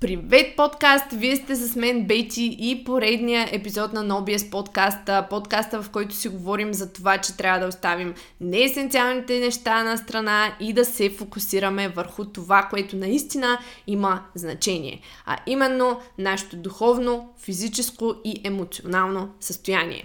Привет 0.00 0.56
подкаст! 0.56 1.06
Вие 1.12 1.36
сте 1.36 1.56
с 1.56 1.76
мен 1.76 2.06
Бети 2.06 2.56
и 2.60 2.84
поредния 2.84 3.48
епизод 3.52 3.92
на 3.92 4.04
NoBS 4.04 4.50
подкаста. 4.50 5.26
Подкаста, 5.30 5.82
в 5.82 5.90
който 5.90 6.14
си 6.14 6.28
говорим 6.28 6.74
за 6.74 6.92
това, 6.92 7.18
че 7.18 7.36
трябва 7.36 7.60
да 7.60 7.66
оставим 7.66 8.14
неесенциалните 8.40 9.40
неща 9.40 9.84
на 9.84 9.96
страна 9.96 10.56
и 10.60 10.72
да 10.72 10.84
се 10.84 11.10
фокусираме 11.10 11.88
върху 11.88 12.24
това, 12.24 12.62
което 12.70 12.96
наистина 12.96 13.58
има 13.86 14.22
значение. 14.34 15.00
А 15.26 15.36
именно 15.46 16.00
нашето 16.18 16.56
духовно, 16.56 17.28
физическо 17.38 18.14
и 18.24 18.40
емоционално 18.44 19.30
състояние. 19.40 20.04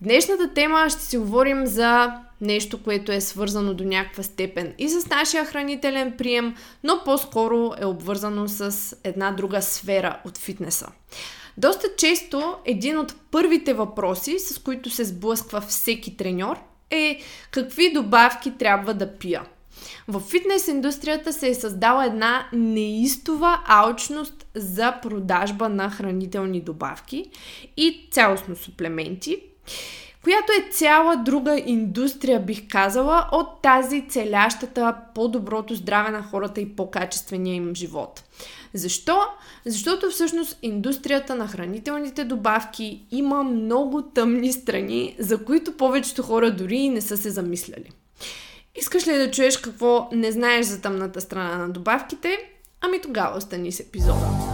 Днешната 0.00 0.54
тема 0.54 0.90
ще 0.90 1.02
си 1.02 1.18
говорим 1.18 1.66
за 1.66 2.12
нещо, 2.40 2.82
което 2.82 3.12
е 3.12 3.20
свързано 3.20 3.74
до 3.74 3.84
някаква 3.84 4.22
степен 4.22 4.74
и 4.78 4.88
с 4.88 5.08
нашия 5.08 5.44
хранителен 5.44 6.14
прием, 6.18 6.54
но 6.84 7.00
по-скоро 7.04 7.72
е 7.80 7.86
обвързано 7.86 8.48
с 8.48 8.96
една 9.04 9.30
друга 9.30 9.62
сфера 9.62 10.20
от 10.24 10.38
фитнеса. 10.38 10.88
Доста 11.56 11.86
често 11.96 12.56
един 12.64 12.98
от 12.98 13.14
първите 13.30 13.74
въпроси, 13.74 14.38
с 14.38 14.58
които 14.58 14.90
се 14.90 15.04
сблъсква 15.04 15.60
всеки 15.60 16.16
треньор, 16.16 16.58
е 16.90 17.20
какви 17.50 17.92
добавки 17.92 18.58
трябва 18.58 18.94
да 18.94 19.18
пия. 19.18 19.42
В 20.08 20.20
фитнес 20.20 20.68
индустрията 20.68 21.32
се 21.32 21.48
е 21.48 21.54
създала 21.54 22.06
една 22.06 22.48
неистова 22.52 23.60
алчност 23.66 24.46
за 24.54 24.94
продажба 25.02 25.68
на 25.68 25.90
хранителни 25.90 26.60
добавки 26.60 27.30
и 27.76 28.08
цялостно 28.10 28.56
суплементи, 28.56 29.42
която 30.24 30.52
е 30.52 30.70
цяла 30.72 31.16
друга 31.16 31.62
индустрия, 31.66 32.40
бих 32.40 32.68
казала, 32.68 33.28
от 33.32 33.62
тази 33.62 34.08
целящата 34.08 34.96
по-доброто 35.14 35.74
здраве 35.74 36.10
на 36.10 36.22
хората 36.22 36.60
и 36.60 36.76
по-качествения 36.76 37.54
им 37.54 37.74
живот. 37.74 38.24
Защо? 38.74 39.18
Защото 39.66 40.10
всъщност 40.10 40.58
индустрията 40.62 41.34
на 41.34 41.48
хранителните 41.48 42.24
добавки 42.24 43.06
има 43.10 43.42
много 43.42 44.02
тъмни 44.02 44.52
страни, 44.52 45.16
за 45.18 45.44
които 45.44 45.76
повечето 45.76 46.22
хора 46.22 46.50
дори 46.50 46.76
и 46.76 46.88
не 46.88 47.00
са 47.00 47.16
се 47.16 47.30
замисляли. 47.30 47.90
Искаш 48.76 49.06
ли 49.06 49.18
да 49.18 49.30
чуеш 49.30 49.56
какво 49.56 50.08
не 50.12 50.32
знаеш 50.32 50.66
за 50.66 50.80
тъмната 50.80 51.20
страна 51.20 51.58
на 51.58 51.68
добавките? 51.68 52.38
Ами 52.80 53.00
тогава 53.00 53.36
остани 53.36 53.72
с 53.72 53.80
епизода. 53.80 54.47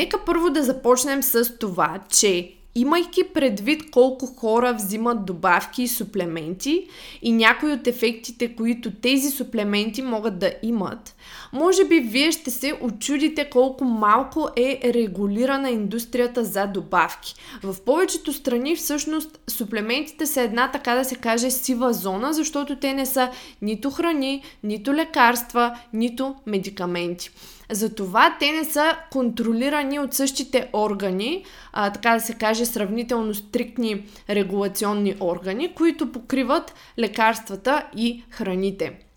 Нека 0.00 0.24
първо 0.24 0.50
да 0.50 0.62
започнем 0.62 1.22
с 1.22 1.58
това, 1.58 2.00
че 2.10 2.52
имайки 2.74 3.24
предвид 3.34 3.90
колко 3.90 4.26
хора 4.26 4.74
взимат 4.74 5.26
добавки 5.26 5.82
и 5.82 5.88
суплементи 5.88 6.86
и 7.22 7.32
някои 7.32 7.72
от 7.72 7.86
ефектите, 7.86 8.56
които 8.56 8.90
тези 8.90 9.30
суплементи 9.30 10.02
могат 10.02 10.38
да 10.38 10.52
имат, 10.62 11.16
може 11.52 11.84
би 11.84 12.00
вие 12.00 12.32
ще 12.32 12.50
се 12.50 12.78
очудите 12.80 13.50
колко 13.50 13.84
малко 13.84 14.48
е 14.56 14.80
регулирана 14.84 15.70
индустрията 15.70 16.44
за 16.44 16.66
добавки. 16.66 17.34
В 17.62 17.76
повечето 17.84 18.32
страни 18.32 18.76
всъщност 18.76 19.40
суплементите 19.50 20.26
са 20.26 20.40
една 20.40 20.70
така 20.70 20.94
да 20.94 21.04
се 21.04 21.14
каже 21.14 21.50
сива 21.50 21.92
зона, 21.92 22.32
защото 22.32 22.76
те 22.76 22.92
не 22.94 23.06
са 23.06 23.30
нито 23.62 23.90
храни, 23.90 24.42
нито 24.62 24.94
лекарства, 24.94 25.78
нито 25.92 26.34
медикаменти. 26.46 27.30
Затова 27.72 28.36
те 28.40 28.52
не 28.52 28.64
са 28.64 28.96
контролирани 29.12 29.98
от 29.98 30.14
същите 30.14 30.68
органи, 30.72 31.44
а, 31.72 31.92
така 31.92 32.14
да 32.14 32.20
се 32.20 32.34
каже 32.34 32.66
сравнително 32.66 33.34
стриктни 33.34 34.04
регулационни 34.30 35.14
органи, 35.20 35.74
които 35.74 36.12
покриват 36.12 36.74
лекарствата 36.98 37.86
и 37.96 38.24
храните. 38.30 39.09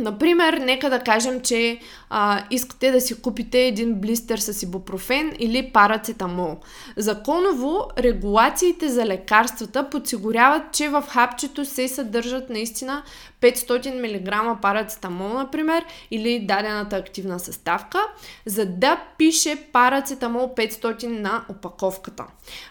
Например, 0.00 0.54
нека 0.54 0.90
да 0.90 1.00
кажем, 1.00 1.40
че 1.40 1.80
а, 2.10 2.44
искате 2.50 2.90
да 2.90 3.00
си 3.00 3.22
купите 3.22 3.66
един 3.66 3.94
блистер 3.94 4.38
с 4.38 4.62
ибупрофен 4.62 5.32
или 5.38 5.72
парацетамол. 5.72 6.56
Законово, 6.96 7.88
регулациите 7.98 8.88
за 8.88 9.06
лекарствата 9.06 9.90
подсигуряват, 9.90 10.62
че 10.72 10.88
в 10.88 11.04
хапчето 11.08 11.64
се 11.64 11.88
съдържат 11.88 12.50
наистина 12.50 13.02
500 13.40 14.54
мг 14.54 14.60
парацетамол, 14.62 15.28
например, 15.28 15.84
или 16.10 16.46
дадената 16.46 16.96
активна 16.96 17.40
съставка, 17.40 17.98
за 18.46 18.66
да 18.66 19.00
пише 19.18 19.56
парацетамол 19.72 20.54
500 20.56 21.06
на 21.06 21.44
опаковката. 21.48 22.24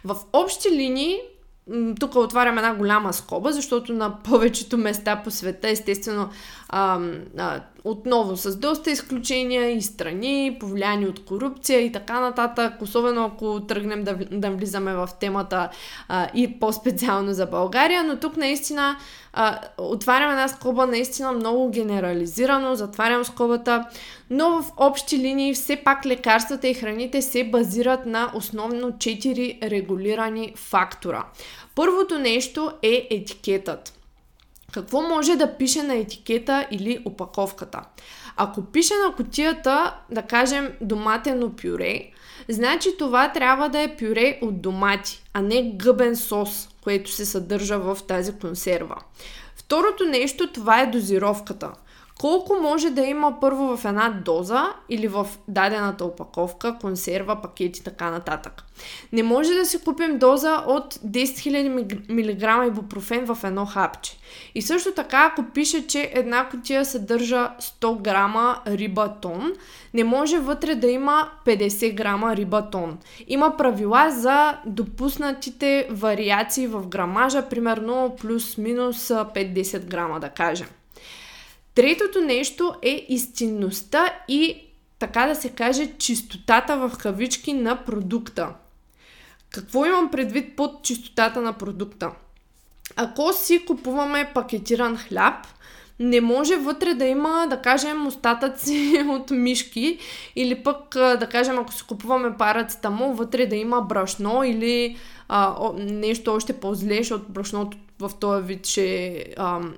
В 0.03 0.17
общи 0.33 0.71
линии 0.71 1.19
тук 1.99 2.15
отварям 2.15 2.57
една 2.57 2.75
голяма 2.75 3.13
скоба, 3.13 3.51
защото 3.51 3.93
на 3.93 4.23
повечето 4.23 4.77
места 4.77 5.21
по 5.23 5.31
света, 5.31 5.69
естествено, 5.69 6.29
а, 6.69 6.99
а, 7.37 7.61
отново 7.83 8.37
с 8.37 8.55
доста 8.55 8.91
изключения 8.91 9.71
и 9.71 9.81
страни, 9.81 10.57
повлияни 10.59 11.07
от 11.07 11.25
корупция 11.25 11.79
и 11.79 11.91
така 11.91 12.19
нататък, 12.19 12.73
особено 12.81 13.25
ако 13.25 13.59
тръгнем 13.59 14.03
да, 14.03 14.15
да 14.31 14.51
влизаме 14.51 14.93
в 14.93 15.09
темата 15.19 15.69
а, 16.07 16.27
и 16.33 16.59
по-специално 16.59 17.33
за 17.33 17.45
България, 17.45 18.03
но 18.03 18.15
тук 18.19 18.37
наистина 18.37 18.97
а, 19.33 19.59
отварям 19.77 20.31
една 20.31 20.47
скоба 20.47 20.87
наистина 20.87 21.31
много 21.31 21.69
генерализирано, 21.69 22.75
затварям 22.75 23.25
скобата, 23.25 23.85
но 24.29 24.61
в 24.61 24.71
общи 24.77 25.17
линии 25.17 25.53
все 25.53 25.75
пак 25.75 26.05
лекарствата 26.05 26.67
и 26.67 26.73
храните 26.73 27.21
се 27.21 27.43
базират 27.43 28.05
на 28.05 28.31
основно 28.35 28.91
4 28.91 29.69
регулирани 29.69 30.53
фактора. 30.55 31.23
Първото 31.75 32.19
нещо 32.19 32.71
е 32.81 33.07
етикетът. 33.11 33.96
Какво 34.77 35.01
може 35.01 35.35
да 35.35 35.57
пише 35.57 35.83
на 35.83 35.95
етикета 35.95 36.67
или 36.71 37.01
опаковката? 37.05 37.81
Ако 38.35 38.61
пише 38.61 38.93
на 39.07 39.15
котията, 39.15 39.95
да 40.11 40.21
кажем, 40.21 40.73
доматено 40.81 41.51
пюре, 41.61 42.11
значи 42.49 42.97
това 42.97 43.31
трябва 43.31 43.69
да 43.69 43.81
е 43.81 43.95
пюре 43.95 44.39
от 44.41 44.61
домати, 44.61 45.23
а 45.33 45.41
не 45.41 45.71
гъбен 45.75 46.15
сос, 46.15 46.69
което 46.83 47.11
се 47.11 47.25
съдържа 47.25 47.79
в 47.79 47.97
тази 48.07 48.39
консерва. 48.39 48.95
Второто 49.55 50.05
нещо, 50.05 50.51
това 50.51 50.81
е 50.81 50.91
дозировката– 50.91 51.71
колко 52.19 52.55
може 52.61 52.89
да 52.89 53.01
има 53.01 53.39
първо 53.39 53.77
в 53.77 53.85
една 53.85 54.09
доза 54.25 54.63
или 54.89 55.07
в 55.07 55.27
дадената 55.47 56.05
опаковка, 56.05 56.77
консерва, 56.81 57.41
пакет 57.41 57.77
и 57.77 57.83
така 57.83 58.11
нататък. 58.11 58.63
Не 59.13 59.23
може 59.23 59.53
да 59.53 59.65
си 59.65 59.83
купим 59.83 60.17
доза 60.17 60.63
от 60.67 60.93
10 60.93 61.23
000 61.25 62.61
мг 62.61 62.67
ибупрофен 62.67 63.25
в 63.25 63.43
едно 63.43 63.65
хапче. 63.65 64.17
И 64.55 64.61
също 64.61 64.91
така, 64.91 65.31
ако 65.31 65.51
пише, 65.53 65.87
че 65.87 66.11
една 66.13 66.49
котия 66.49 66.85
съдържа 66.85 67.51
100 67.61 68.01
грама 68.01 68.61
риба 68.67 69.13
тон, 69.21 69.53
не 69.93 70.03
може 70.03 70.39
вътре 70.39 70.75
да 70.75 70.87
има 70.87 71.29
50 71.45 71.93
грама 71.93 72.35
риба 72.35 72.69
тон. 72.69 72.97
Има 73.27 73.57
правила 73.57 74.09
за 74.11 74.57
допуснатите 74.65 75.87
вариации 75.91 76.67
в 76.67 76.87
грамажа, 76.87 77.49
примерно 77.49 78.15
плюс-минус 78.21 79.07
5-10 79.07 79.85
грама, 79.85 80.19
да 80.19 80.29
кажем. 80.29 80.67
Третото 81.77 82.21
нещо 82.21 82.73
е 82.81 83.05
истинността 83.09 84.13
и 84.27 84.57
така 84.99 85.27
да 85.27 85.35
се 85.35 85.49
каже 85.49 85.91
чистотата 85.97 86.77
в 86.77 86.97
кавички 86.97 87.53
на 87.53 87.85
продукта. 87.85 88.49
Какво 89.49 89.85
имам 89.85 90.11
предвид 90.11 90.55
под 90.55 90.83
чистотата 90.83 91.41
на 91.41 91.53
продукта? 91.53 92.11
Ако 92.95 93.33
си 93.33 93.65
купуваме 93.65 94.31
пакетиран 94.33 94.97
хляб, 94.97 95.47
не 95.99 96.21
може 96.21 96.55
вътре 96.55 96.93
да 96.93 97.05
има, 97.05 97.47
да 97.49 97.61
кажем, 97.61 98.07
остатъци 98.07 99.05
от 99.09 99.31
мишки 99.31 99.99
или 100.35 100.63
пък, 100.63 100.93
да 100.93 101.27
кажем, 101.31 101.59
ако 101.59 101.73
си 101.73 101.83
купуваме 101.87 102.37
парацетамол, 102.37 103.13
вътре 103.13 103.45
да 103.45 103.55
има 103.55 103.81
брашно 103.81 104.43
или 104.43 104.97
а, 105.27 105.71
нещо 105.77 106.33
още 106.33 106.53
по-зле, 106.53 106.97
защото 106.97 107.31
брашното 107.31 107.77
в 107.99 108.11
този 108.19 108.47
вид 108.47 108.67
ще 108.67 109.07
е 109.07 109.25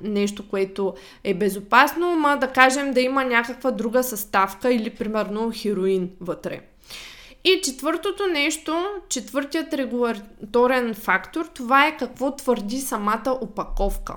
нещо, 0.01 0.49
което 0.49 0.93
е 1.23 1.33
безопасно, 1.33 2.15
ма 2.15 2.37
да 2.37 2.47
кажем 2.47 2.93
да 2.93 3.01
има 3.01 3.25
някаква 3.25 3.71
друга 3.71 4.03
съставка 4.03 4.73
или 4.73 4.89
примерно 4.89 5.51
хероин 5.55 6.09
вътре. 6.21 6.61
И 7.43 7.61
четвъртото 7.63 8.27
нещо, 8.27 8.85
четвъртият 9.09 9.73
регулаторен 9.73 10.93
фактор, 10.93 11.45
това 11.53 11.87
е 11.87 11.97
какво 11.97 12.35
твърди 12.35 12.79
самата 12.79 13.37
опаковка. 13.41 14.13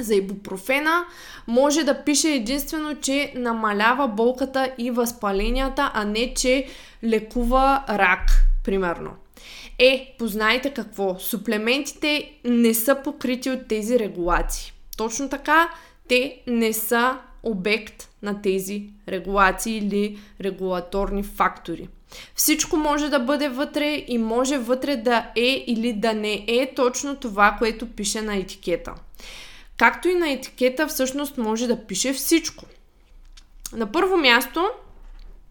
За 0.00 0.14
ибупрофена 0.14 1.04
може 1.46 1.84
да 1.84 2.04
пише 2.04 2.28
единствено, 2.28 3.00
че 3.00 3.32
намалява 3.36 4.08
болката 4.08 4.72
и 4.78 4.90
възпаленията, 4.90 5.90
а 5.94 6.04
не, 6.04 6.34
че 6.34 6.66
лекува 7.04 7.84
рак, 7.88 8.30
примерно. 8.64 9.10
Е, 9.78 10.14
познайте 10.18 10.70
какво. 10.74 11.18
Суплементите 11.18 12.32
не 12.44 12.74
са 12.74 12.94
покрити 13.04 13.50
от 13.50 13.68
тези 13.68 13.98
регулации. 13.98 14.72
Точно 14.96 15.28
така, 15.28 15.70
те 16.08 16.40
не 16.46 16.72
са 16.72 17.18
обект 17.42 18.08
на 18.22 18.42
тези 18.42 18.84
регулации 19.08 19.76
или 19.76 20.18
регулаторни 20.40 21.22
фактори. 21.22 21.88
Всичко 22.34 22.76
може 22.76 23.08
да 23.08 23.18
бъде 23.18 23.48
вътре 23.48 24.04
и 24.08 24.18
може 24.18 24.58
вътре 24.58 24.96
да 24.96 25.30
е 25.36 25.64
или 25.66 25.92
да 25.92 26.14
не 26.14 26.44
е 26.48 26.74
точно 26.76 27.16
това, 27.16 27.56
което 27.58 27.90
пише 27.90 28.22
на 28.22 28.36
етикета. 28.36 28.94
Както 29.76 30.08
и 30.08 30.14
на 30.14 30.30
етикета 30.30 30.86
всъщност 30.88 31.38
може 31.38 31.66
да 31.66 31.86
пише 31.86 32.12
всичко. 32.12 32.64
На 33.72 33.92
първо 33.92 34.16
място, 34.16 34.68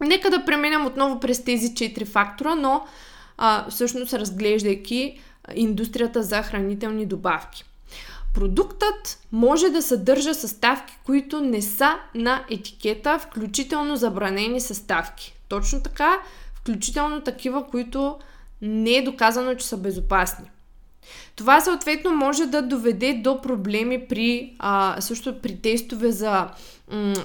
нека 0.01 0.30
да 0.30 0.45
преминем 0.45 0.86
отново 0.86 1.19
през 1.19 1.44
тези 1.44 1.75
четири 1.75 2.06
фактора, 2.06 2.56
но 2.56 2.88
а, 3.38 3.70
всъщност 3.70 4.14
разглеждайки 4.14 5.20
индустрията 5.56 6.24
за 6.24 6.44
хранителни 6.44 7.06
добавки. 7.06 7.64
Продуктът 8.34 9.20
може 9.32 9.70
да 9.70 9.82
съдържа 9.82 10.34
съставки, 10.34 10.98
които 11.06 11.42
не 11.42 11.62
са 11.62 11.96
на 12.16 12.46
етикета, 12.50 13.20
включително 13.20 13.96
забранени 13.96 14.62
съставки. 14.62 15.36
Точно 15.48 15.82
така, 15.82 16.20
включително 16.54 17.22
такива, 17.22 17.68
които 17.68 18.20
не 18.62 18.92
е 18.92 19.04
доказано, 19.04 19.56
че 19.56 19.68
са 19.68 19.78
безопасни. 19.78 20.46
Това 21.36 21.62
съответно 21.62 22.12
може 22.12 22.46
да 22.46 22.62
доведе 22.62 23.14
до 23.14 23.42
проблеми 23.42 24.08
при, 24.08 24.54
а, 24.60 25.02
също 25.02 25.42
при 25.42 25.62
тестове 25.62 26.12
за 26.12 26.48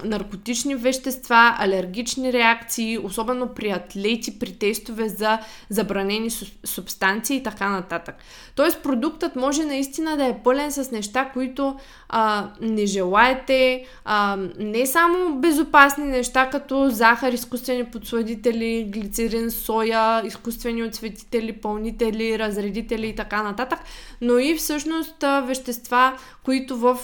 наркотични 0.05 0.75
вещества, 0.75 1.57
алергични 1.59 2.33
реакции, 2.33 2.99
особено 2.99 3.49
при 3.49 3.71
атлети, 3.71 4.39
при 4.39 4.53
тестове 4.53 5.09
за 5.09 5.39
забранени 5.71 6.31
субстанции 6.65 7.37
и 7.37 7.43
така 7.43 7.69
нататък. 7.69 8.15
Тоест 8.55 8.83
продуктът 8.83 9.37
може 9.37 9.65
наистина 9.65 10.17
да 10.17 10.25
е 10.27 10.39
пълен 10.45 10.73
с 10.73 10.91
неща, 10.91 11.31
които 11.33 11.77
а, 12.09 12.49
не 12.61 12.87
желаете, 12.87 13.85
а, 14.05 14.39
не 14.59 14.87
само 14.87 15.35
безопасни 15.35 16.05
неща, 16.05 16.51
като 16.51 16.91
захар, 16.91 17.33
изкуствени 17.33 17.85
подсладители, 17.85 18.87
глицерин, 18.89 19.51
соя, 19.51 20.27
изкуствени 20.27 20.83
отцветители, 20.83 21.53
пълнители, 21.53 22.39
разредители 22.39 23.07
и 23.07 23.17
така 23.17 23.43
нататък, 23.43 23.79
но 24.21 24.39
и 24.39 24.55
всъщност 24.55 25.25
вещества, 25.47 26.19
които 26.45 26.77
в 26.77 26.99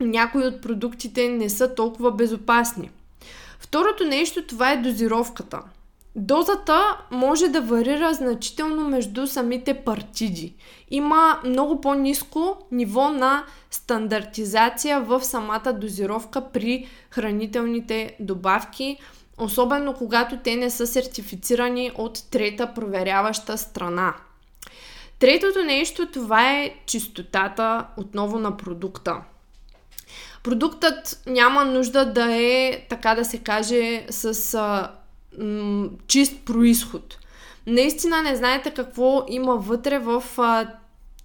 някои 0.00 0.46
от 0.46 0.62
продуктите 0.62 1.28
не 1.28 1.50
са 1.50 1.74
толкова 1.74 2.12
безопасни. 2.12 2.90
Второто 3.58 4.04
нещо 4.04 4.46
това 4.46 4.72
е 4.72 4.76
дозировката. 4.76 5.62
Дозата 6.16 6.98
може 7.10 7.48
да 7.48 7.60
варира 7.60 8.14
значително 8.14 8.88
между 8.88 9.26
самите 9.26 9.74
партиди. 9.74 10.54
Има 10.90 11.40
много 11.44 11.80
по-низко 11.80 12.56
ниво 12.72 13.08
на 13.08 13.44
стандартизация 13.70 15.00
в 15.00 15.24
самата 15.24 15.72
дозировка 15.72 16.48
при 16.52 16.88
хранителните 17.10 18.16
добавки, 18.20 18.98
особено 19.38 19.94
когато 19.94 20.38
те 20.44 20.56
не 20.56 20.70
са 20.70 20.86
сертифицирани 20.86 21.92
от 21.94 22.30
трета 22.30 22.74
проверяваща 22.74 23.58
страна. 23.58 24.14
Третото 25.22 25.64
нещо 25.64 26.06
това 26.06 26.52
е 26.52 26.74
чистотата 26.86 27.86
отново 27.96 28.38
на 28.38 28.56
продукта. 28.56 29.16
Продуктът 30.42 31.22
няма 31.26 31.64
нужда 31.64 32.12
да 32.12 32.36
е, 32.36 32.86
така 32.88 33.14
да 33.14 33.24
се 33.24 33.38
каже, 33.38 34.06
с 34.10 34.54
а, 34.54 34.90
м- 35.38 35.88
чист 36.06 36.44
происход. 36.44 37.18
Наистина 37.66 38.22
не 38.22 38.36
знаете 38.36 38.70
какво 38.70 39.24
има 39.28 39.56
вътре 39.56 39.98
в 39.98 40.24
а, 40.38 40.68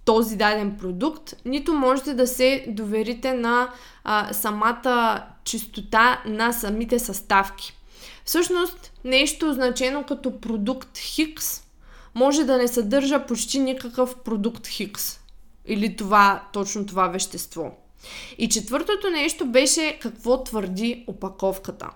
този 0.04 0.36
даден 0.36 0.76
продукт, 0.76 1.34
нито 1.44 1.74
можете 1.74 2.14
да 2.14 2.26
се 2.26 2.64
доверите 2.68 3.34
на 3.34 3.70
а, 4.04 4.32
самата 4.32 5.22
чистота 5.44 6.22
на 6.26 6.52
самите 6.52 6.98
съставки. 6.98 7.76
Всъщност, 8.24 8.92
нещо 9.04 9.52
значено 9.52 10.04
като 10.08 10.40
продукт 10.40 10.98
Хикс 10.98 11.67
може 12.18 12.44
да 12.44 12.56
не 12.56 12.68
съдържа 12.68 13.26
почти 13.26 13.58
никакъв 13.58 14.16
продукт 14.16 14.66
Хикс. 14.66 15.20
Или 15.66 15.96
това, 15.96 16.42
точно 16.52 16.86
това 16.86 17.08
вещество. 17.08 17.70
И 18.38 18.48
четвъртото 18.48 19.10
нещо 19.10 19.46
беше 19.46 19.98
какво 20.02 20.44
твърди 20.44 21.04
опаковката. 21.06 21.90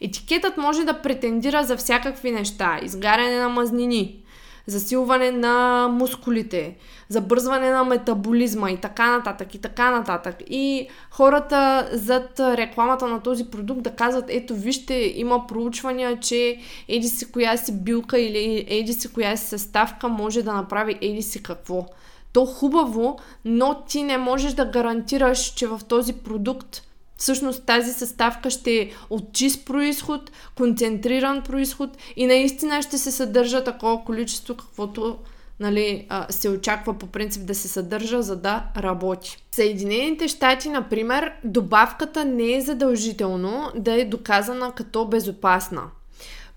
Етикетът 0.00 0.56
може 0.56 0.84
да 0.84 1.02
претендира 1.02 1.64
за 1.64 1.76
всякакви 1.76 2.30
неща. 2.30 2.80
Изгаряне 2.82 3.38
на 3.38 3.48
мазнини, 3.48 4.23
засилване 4.66 5.30
на 5.30 5.88
мускулите, 5.88 6.76
забързване 7.08 7.70
на 7.70 7.84
метаболизма 7.84 8.70
и 8.70 8.76
така 8.76 9.10
нататък, 9.10 9.54
и 9.54 9.60
така 9.60 9.90
нататък. 9.90 10.36
И 10.50 10.88
хората 11.10 11.88
зад 11.92 12.40
рекламата 12.40 13.06
на 13.06 13.20
този 13.20 13.44
продукт 13.44 13.82
да 13.82 13.90
казват, 13.90 14.24
ето 14.28 14.54
вижте, 14.54 14.94
има 15.16 15.46
проучвания, 15.46 16.20
че 16.20 16.58
еди 16.88 17.08
си 17.08 17.32
коя 17.32 17.56
си 17.56 17.72
билка 17.72 18.18
или 18.18 18.64
еди 18.68 18.92
си 18.92 19.12
коя 19.12 19.36
си 19.36 19.46
съставка 19.46 20.08
може 20.08 20.42
да 20.42 20.52
направи 20.52 20.98
еди 21.00 21.22
си 21.22 21.42
какво 21.42 21.86
то 22.34 22.46
хубаво, 22.46 23.18
но 23.44 23.82
ти 23.88 24.02
не 24.02 24.18
можеш 24.18 24.52
да 24.52 24.64
гарантираш, 24.64 25.54
че 25.54 25.66
в 25.66 25.80
този 25.88 26.12
продукт 26.12 26.82
всъщност 27.24 27.66
тази 27.66 27.92
съставка 27.92 28.50
ще 28.50 28.74
е 28.74 28.90
от 29.10 29.32
чист 29.32 29.66
происход, 29.66 30.30
концентриран 30.56 31.42
происход 31.42 31.90
и 32.16 32.26
наистина 32.26 32.82
ще 32.82 32.98
се 32.98 33.12
съдържа 33.12 33.64
такова 33.64 34.04
количество, 34.04 34.54
каквото 34.54 35.18
нали, 35.60 36.08
се 36.30 36.48
очаква 36.48 36.98
по 36.98 37.06
принцип 37.06 37.46
да 37.46 37.54
се 37.54 37.68
съдържа, 37.68 38.22
за 38.22 38.36
да 38.36 38.64
работи. 38.76 39.38
В 39.50 39.54
Съединените 39.54 40.28
щати, 40.28 40.68
например, 40.68 41.32
добавката 41.44 42.24
не 42.24 42.56
е 42.56 42.60
задължително 42.60 43.70
да 43.76 44.00
е 44.00 44.04
доказана 44.04 44.72
като 44.72 45.06
безопасна 45.06 45.82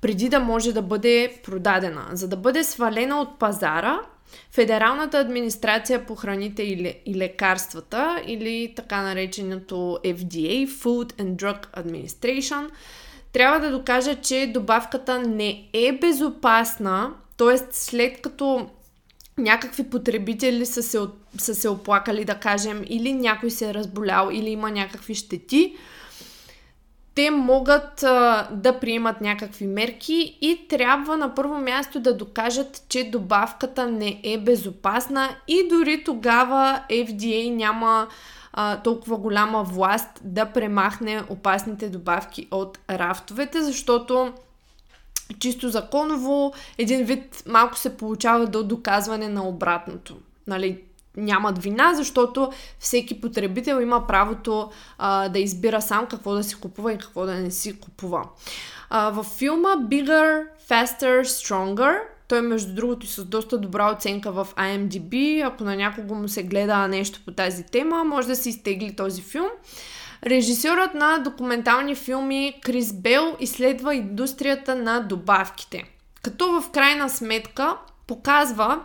преди 0.01 0.29
да 0.29 0.39
може 0.39 0.73
да 0.73 0.81
бъде 0.81 1.39
продадена. 1.43 2.05
За 2.11 2.27
да 2.27 2.35
бъде 2.35 2.63
свалена 2.63 3.21
от 3.21 3.39
пазара, 3.39 3.99
Федералната 4.51 5.19
администрация 5.19 6.05
по 6.05 6.15
храните 6.15 6.63
и 6.63 7.15
лекарствата 7.15 8.21
или 8.27 8.73
така 8.75 9.01
нареченото 9.01 9.75
FDA, 10.05 10.67
Food 10.67 11.13
and 11.13 11.35
Drug 11.35 11.83
Administration, 11.83 12.69
трябва 13.33 13.59
да 13.59 13.71
докаже, 13.71 14.15
че 14.15 14.51
добавката 14.53 15.19
не 15.19 15.69
е 15.73 15.91
безопасна, 15.91 17.13
т.е. 17.37 17.57
след 17.71 18.21
като 18.21 18.69
някакви 19.37 19.83
потребители 19.83 20.65
са 20.65 20.83
се, 20.83 20.99
са 21.37 21.55
се 21.55 21.69
оплакали, 21.69 22.25
да 22.25 22.35
кажем, 22.35 22.83
или 22.87 23.13
някой 23.13 23.51
се 23.51 23.69
е 23.69 23.73
разболял, 23.73 24.29
или 24.33 24.49
има 24.49 24.71
някакви 24.71 25.15
щети, 25.15 25.75
те 27.17 27.31
могат 27.31 28.03
а, 28.03 28.47
да 28.51 28.79
приемат 28.79 29.21
някакви 29.21 29.67
мерки 29.67 30.37
и 30.41 30.67
трябва 30.69 31.17
на 31.17 31.35
първо 31.35 31.57
място 31.57 31.99
да 31.99 32.17
докажат, 32.17 32.83
че 32.89 33.09
добавката 33.09 33.87
не 33.87 34.21
е 34.23 34.37
безопасна 34.37 35.29
и 35.47 35.67
дори 35.69 36.03
тогава 36.03 36.81
FDA 36.89 37.55
няма 37.55 38.07
а, 38.53 38.81
толкова 38.81 39.17
голяма 39.17 39.63
власт 39.63 40.09
да 40.23 40.45
премахне 40.45 41.23
опасните 41.29 41.89
добавки 41.89 42.47
от 42.51 42.79
рафтовете, 42.89 43.61
защото 43.61 44.33
чисто 45.39 45.69
законово 45.69 46.53
един 46.77 47.05
вид 47.05 47.43
малко 47.47 47.77
се 47.77 47.97
получава 47.97 48.47
до 48.47 48.63
доказване 48.63 49.29
на 49.29 49.47
обратното. 49.47 50.17
Нали, 50.47 50.81
нямат 51.17 51.63
вина, 51.63 51.93
защото 51.93 52.51
всеки 52.79 53.21
потребител 53.21 53.81
има 53.81 54.07
правото 54.07 54.71
а, 54.97 55.29
да 55.29 55.39
избира 55.39 55.81
сам 55.81 56.05
какво 56.05 56.33
да 56.33 56.43
си 56.43 56.55
купува 56.55 56.93
и 56.93 56.97
какво 56.97 57.25
да 57.25 57.33
не 57.33 57.51
си 57.51 57.79
купува. 57.79 58.23
А, 58.89 59.09
във 59.09 59.25
филма 59.25 59.69
Bigger, 59.69 60.43
Faster, 60.69 61.21
Stronger 61.21 61.99
той, 62.27 62.41
между 62.41 62.73
другото, 62.73 63.05
и 63.05 63.09
с 63.09 63.25
доста 63.25 63.57
добра 63.57 63.91
оценка 63.91 64.31
в 64.31 64.47
IMDb. 64.55 65.47
Ако 65.47 65.63
на 65.63 65.75
някого 65.75 66.15
му 66.15 66.27
се 66.27 66.43
гледа 66.43 66.87
нещо 66.87 67.21
по 67.25 67.31
тази 67.31 67.63
тема, 67.63 68.03
може 68.03 68.27
да 68.27 68.35
се 68.35 68.49
изтегли 68.49 68.95
този 68.95 69.21
филм. 69.21 69.47
Режисьорът 70.25 70.93
на 70.93 71.17
документални 71.17 71.95
филми 71.95 72.59
Крис 72.61 72.93
Бел 72.93 73.35
изследва 73.39 73.93
индустрията 73.93 74.75
на 74.75 74.99
добавките. 74.99 75.83
Като 76.21 76.61
в 76.61 76.71
крайна 76.71 77.09
сметка 77.09 77.77
показва 78.07 78.79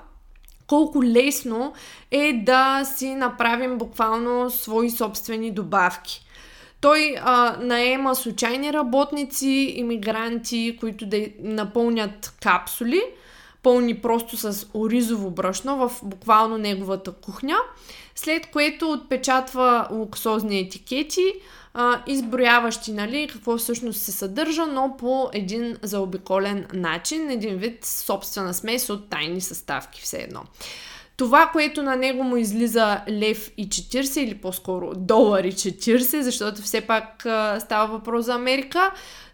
колко 0.72 1.04
лесно 1.04 1.72
е 2.10 2.32
да 2.32 2.84
си 2.84 3.14
направим 3.14 3.78
буквално 3.78 4.50
свои 4.50 4.90
собствени 4.90 5.50
добавки. 5.50 6.24
Той 6.80 7.16
а, 7.22 7.56
наема 7.60 8.14
случайни 8.14 8.72
работници, 8.72 9.74
иммигранти, 9.76 10.76
които 10.80 11.06
да 11.06 11.26
напълнят 11.42 12.34
капсули, 12.42 13.02
пълни 13.62 13.94
просто 13.94 14.36
с 14.36 14.66
оризово 14.74 15.30
брашно 15.30 15.76
в 15.76 16.00
буквално 16.02 16.58
неговата 16.58 17.12
кухня, 17.12 17.56
след 18.14 18.46
което 18.46 18.92
отпечатва 18.92 19.88
луксозни 19.90 20.58
етикети, 20.58 21.34
а, 21.74 22.02
изброяващи 22.06 22.92
нали, 22.92 23.28
какво 23.32 23.56
всъщност 23.56 24.02
се 24.02 24.12
съдържа, 24.12 24.66
но 24.66 24.96
по 24.98 25.30
един 25.32 25.76
заобиколен 25.82 26.66
начин, 26.72 27.30
един 27.30 27.56
вид 27.56 27.84
собствена 27.84 28.54
смес 28.54 28.90
от 28.90 29.08
тайни 29.10 29.40
съставки 29.40 30.02
все 30.02 30.16
едно. 30.16 30.40
това, 31.16 31.50
което 31.52 31.82
на 31.82 31.96
него 31.96 32.24
му 32.24 32.36
излиза 32.36 33.00
лев 33.08 33.52
и 33.56 33.68
40 33.68 34.20
или 34.20 34.34
по-скоро 34.34 34.94
долар 34.96 35.44
и 35.44 35.52
40, 35.52 36.20
защото 36.20 36.62
все 36.62 36.80
пак 36.80 37.26
а, 37.26 37.60
става 37.60 37.92
въпрос 37.92 38.24
за 38.24 38.34
Америка, 38.34 38.92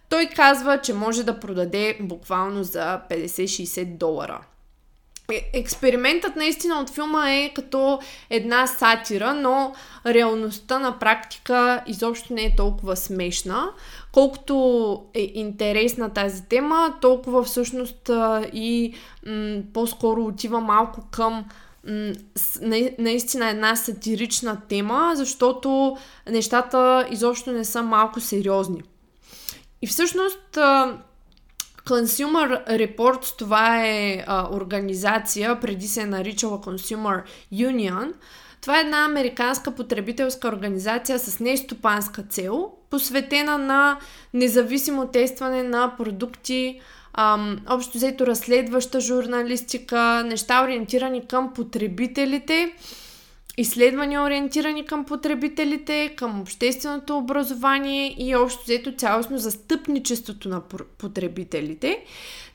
той 0.08 0.26
казва, 0.26 0.80
че 0.80 0.94
може 0.94 1.22
да 1.22 1.40
продаде 1.40 1.98
буквално 2.00 2.64
за 2.64 3.00
50-60 3.10 3.84
долара. 3.84 4.40
Експериментът 5.52 6.36
наистина 6.36 6.80
от 6.80 6.90
филма 6.90 7.32
е 7.32 7.52
като 7.54 8.00
една 8.30 8.66
сатира, 8.66 9.34
но 9.34 9.74
реалността 10.06 10.78
на 10.78 10.98
практика 10.98 11.82
изобщо 11.86 12.34
не 12.34 12.44
е 12.44 12.56
толкова 12.56 12.96
смешна. 12.96 13.70
Колкото 14.12 15.04
е 15.14 15.30
интересна 15.34 16.10
тази 16.10 16.42
тема, 16.44 16.94
толкова 17.00 17.42
всъщност 17.42 18.10
и 18.52 18.94
м- 19.26 19.62
по-скоро 19.74 20.24
отива 20.24 20.60
малко 20.60 21.02
към 21.10 21.44
наистина 22.98 23.48
една 23.48 23.76
сатирична 23.76 24.60
тема, 24.68 25.12
защото 25.14 25.96
нещата 26.30 27.08
изобщо 27.10 27.52
не 27.52 27.64
са 27.64 27.82
малко 27.82 28.20
сериозни. 28.20 28.82
И 29.82 29.86
всъщност 29.86 30.58
Consumer 31.88 32.66
Reports, 32.68 33.38
това 33.38 33.86
е 33.86 34.24
а, 34.26 34.48
организация, 34.52 35.60
преди 35.60 35.88
се 35.88 36.00
е 36.00 36.06
наричала 36.06 36.58
Consumer 36.60 37.22
Union. 37.52 38.12
Това 38.60 38.78
е 38.78 38.80
една 38.80 39.04
американска 39.04 39.70
потребителска 39.74 40.48
организация 40.48 41.18
с 41.18 41.40
нестопанска 41.40 42.22
цел, 42.22 42.70
посветена 42.90 43.58
на 43.58 43.98
независимо 44.34 45.06
тестване 45.06 45.62
на 45.62 45.96
продукти, 45.96 46.80
ам, 47.12 47.58
общо 47.68 47.98
взето 47.98 48.26
разследваща 48.26 49.00
журналистика, 49.00 50.22
неща 50.26 50.64
ориентирани 50.64 51.26
към 51.26 51.52
потребителите 51.54 52.72
изследвания 53.60 54.22
ориентирани 54.22 54.86
към 54.86 55.04
потребителите, 55.04 56.14
към 56.16 56.40
общественото 56.40 57.18
образование 57.18 58.14
и 58.18 58.36
общо 58.36 58.62
взето 58.62 58.92
цялостно 58.92 59.38
застъпничеството 59.38 60.48
на 60.48 60.60
потребителите. 60.98 62.04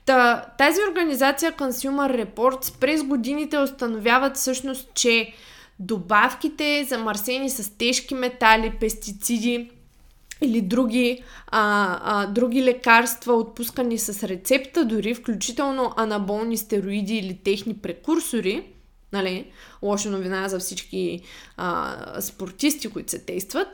Та, 0.05 0.45
тази 0.57 0.79
организация 0.89 1.51
Consumer 1.51 2.25
Reports 2.25 2.79
през 2.79 3.03
годините 3.03 3.57
установяват 3.57 4.37
всъщност, 4.37 4.93
че 4.93 5.33
добавките 5.79 6.85
замърсени 6.89 7.49
с 7.49 7.77
тежки 7.77 8.15
метали, 8.15 8.73
пестициди 8.79 9.69
или 10.41 10.61
други, 10.61 11.23
а, 11.47 11.99
а, 12.03 12.27
други 12.27 12.63
лекарства, 12.63 13.33
отпускани 13.33 13.97
с 13.97 14.27
рецепта, 14.27 14.85
дори 14.85 15.13
включително 15.13 15.93
анаболни 15.97 16.57
стероиди 16.57 17.17
или 17.17 17.37
техни 17.43 17.73
прекурсори, 17.73 18.72
нали, 19.13 19.45
лоша 19.81 20.09
новина 20.09 20.49
за 20.49 20.59
всички 20.59 21.21
а, 21.57 22.21
спортисти, 22.21 22.89
които 22.89 23.11
се 23.11 23.19
тестват. 23.19 23.67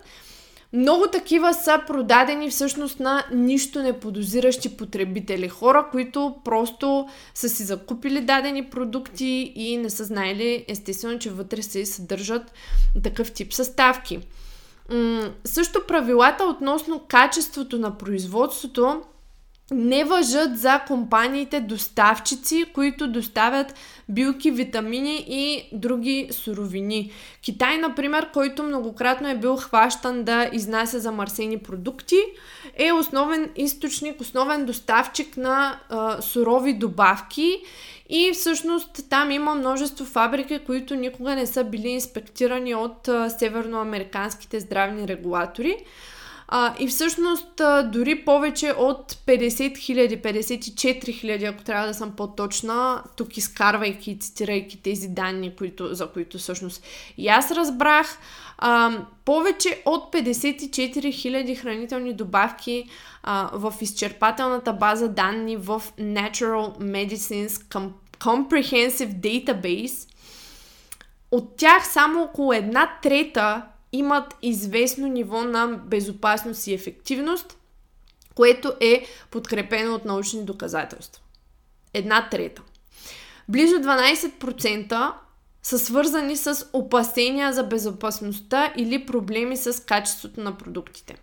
Много 0.74 1.08
такива 1.08 1.54
са 1.54 1.82
продадени 1.88 2.50
всъщност 2.50 3.00
на 3.00 3.26
нищо 3.34 3.84
не 3.84 4.00
подозиращи 4.00 4.78
потребители. 4.78 5.50
Хора, 5.50 5.88
които 5.92 6.36
просто 6.46 7.08
са 7.34 7.50
си 7.50 7.64
закупили 7.64 8.22
дадени 8.22 8.70
продукти 8.70 9.54
и 9.56 9.78
не 9.78 9.90
са 9.90 10.04
знаели 10.04 10.66
естествено, 10.68 11.20
че 11.20 11.30
вътре 11.30 11.62
се 11.62 11.86
съдържат 11.86 12.52
такъв 13.04 13.32
тип 13.32 13.54
съставки. 13.54 14.20
М- 14.92 15.32
също 15.46 15.80
правилата 15.88 16.44
относно 16.44 17.02
качеството 17.08 17.80
на 17.80 17.98
производството 17.98 19.02
не 19.72 20.04
въжат 20.04 20.60
за 20.60 20.82
компаниите 20.88 21.62
доставчици, 21.62 22.66
които 22.74 23.08
доставят 23.08 23.74
билки, 24.10 24.52
витамини 24.52 25.26
и 25.28 25.70
други 25.74 26.28
суровини. 26.32 27.12
Китай, 27.42 27.78
например, 27.78 28.32
който 28.34 28.64
многократно 28.64 29.30
е 29.30 29.38
бил 29.38 29.56
хващан 29.56 30.24
да 30.24 30.50
изнася 30.54 31.00
замърсени 31.00 31.58
продукти, 31.58 32.16
е 32.76 32.92
основен 32.92 33.50
източник, 33.56 34.22
основен 34.22 34.66
доставчик 34.66 35.38
на 35.38 35.80
а, 35.90 36.22
сурови 36.22 36.74
добавки 36.74 37.62
и 38.10 38.32
всъщност 38.34 39.10
там 39.10 39.32
има 39.32 39.56
множество 39.56 40.06
фабрики, 40.06 40.60
които 40.60 40.96
никога 40.96 41.36
не 41.36 41.48
са 41.48 41.64
били 41.64 41.88
инспектирани 41.88 42.76
от 42.76 43.08
а, 43.08 43.30
северноамериканските 43.30 44.60
здравни 44.60 45.08
регулатори. 45.08 45.78
А, 46.52 46.76
и 46.80 46.88
всъщност 46.88 47.62
дори 47.86 48.26
повече 48.26 48.72
от 48.72 49.14
50 49.14 49.50
000, 49.76 50.22
54 50.22 51.04
000, 51.04 51.50
ако 51.50 51.64
трябва 51.64 51.88
да 51.88 51.94
съм 51.94 52.12
по-точна, 52.16 53.04
тук 53.16 53.38
изкарвайки 53.38 54.12
и 54.12 54.20
цитирайки 54.20 54.82
тези 54.82 55.08
данни, 55.08 55.56
които, 55.56 55.94
за 55.94 56.08
които 56.08 56.38
всъщност 56.38 56.84
и 57.18 57.28
аз 57.28 57.52
разбрах, 57.52 58.18
а, 58.58 58.98
повече 59.26 59.82
от 59.86 60.14
54 60.14 60.98
000 61.00 61.58
хранителни 61.58 62.14
добавки 62.14 62.90
а, 63.24 63.50
в 63.54 63.74
изчерпателната 63.82 64.74
база 64.74 65.08
данни 65.08 65.58
в 65.58 65.82
Natural 66.00 66.80
Medicines 66.80 67.50
Comprehensive 68.20 69.14
Database. 69.14 70.10
От 71.32 71.58
тях 71.58 71.88
само 71.88 72.24
около 72.24 72.54
една 72.54 72.90
трета 73.04 73.62
имат 73.92 74.36
известно 74.42 75.08
ниво 75.08 75.42
на 75.42 75.68
безопасност 75.68 76.68
и 76.68 76.74
ефективност, 76.74 77.58
което 78.36 78.74
е 78.80 79.06
подкрепено 79.32 79.96
от 79.96 80.06
научни 80.06 80.46
доказателства. 80.46 81.24
Една 81.94 82.30
трета. 82.30 82.62
Близо 83.50 83.76
12% 83.76 85.14
са 85.64 85.80
свързани 85.80 86.38
с 86.38 86.70
опасения 86.74 87.54
за 87.54 87.64
безопасността 87.64 88.74
или 88.78 89.06
проблеми 89.06 89.58
с 89.58 89.86
качеството 89.86 90.42
на 90.42 90.58
продуктите. 90.58 91.16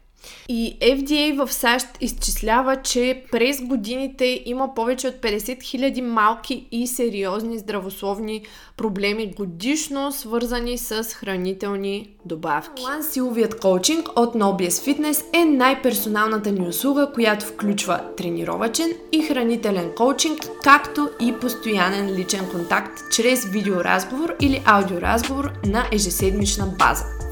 И 0.49 0.77
FDA 0.81 1.45
в 1.45 1.53
САЩ 1.53 1.87
изчислява, 2.01 2.83
че 2.83 3.23
през 3.33 3.61
годините 3.63 4.43
има 4.45 4.75
повече 4.75 5.09
от 5.09 5.15
50 5.15 5.39
000 5.59 6.01
малки 6.01 6.67
и 6.73 6.87
сериозни 6.87 7.59
здравословни 7.59 8.43
проблеми 8.77 9.35
годишно, 9.37 10.13
свързани 10.13 10.79
с 10.79 11.05
хранителни 11.05 12.11
добавки. 12.25 12.83
One 12.83 13.13
силовият 13.13 13.61
коучинг 13.61 14.09
от 14.17 14.35
Nobies 14.35 14.69
Fitness 14.69 15.25
е 15.35 15.45
най-персоналната 15.45 16.53
ни 16.53 16.69
услуга, 16.69 17.11
която 17.15 17.47
включва 17.47 18.01
тренировачен 18.17 18.93
и 19.13 19.23
хранителен 19.23 19.91
коучинг, 19.97 20.39
както 20.63 21.09
и 21.21 21.35
постоянен 21.41 22.15
личен 22.15 22.49
контакт 22.51 23.01
чрез 23.13 23.45
видеоразговор 23.45 24.35
или 24.41 24.63
аудиоразговор 24.65 25.53
на 25.65 25.89
ежеседмична 25.93 26.67
база. 26.79 27.05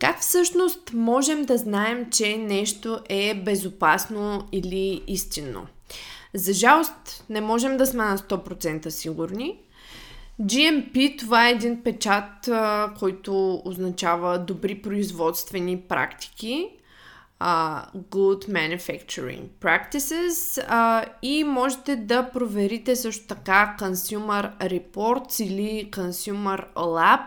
Как 0.01 0.19
всъщност 0.19 0.93
можем 0.93 1.43
да 1.43 1.57
знаем, 1.57 2.09
че 2.11 2.37
нещо 2.37 2.99
е 3.09 3.33
безопасно 3.45 4.47
или 4.51 5.03
истинно? 5.07 5.67
За 6.33 6.53
жалост 6.53 7.25
не 7.29 7.41
можем 7.41 7.77
да 7.77 7.85
сме 7.85 8.03
на 8.03 8.17
100% 8.17 8.89
сигурни. 8.89 9.59
GMP 10.41 11.19
това 11.19 11.47
е 11.47 11.51
един 11.51 11.83
печат, 11.83 12.49
който 12.99 13.61
означава 13.65 14.39
добри 14.39 14.81
производствени 14.81 15.81
практики, 15.81 16.69
Good 17.95 18.49
Manufacturing 18.49 19.43
Practices 19.61 20.63
и 21.21 21.43
можете 21.43 21.95
да 21.95 22.29
проверите 22.29 22.95
също 22.95 23.27
така 23.27 23.75
Consumer 23.79 24.51
Reports 24.59 25.43
или 25.43 25.91
Consumer 25.91 26.73
Lab, 26.75 27.21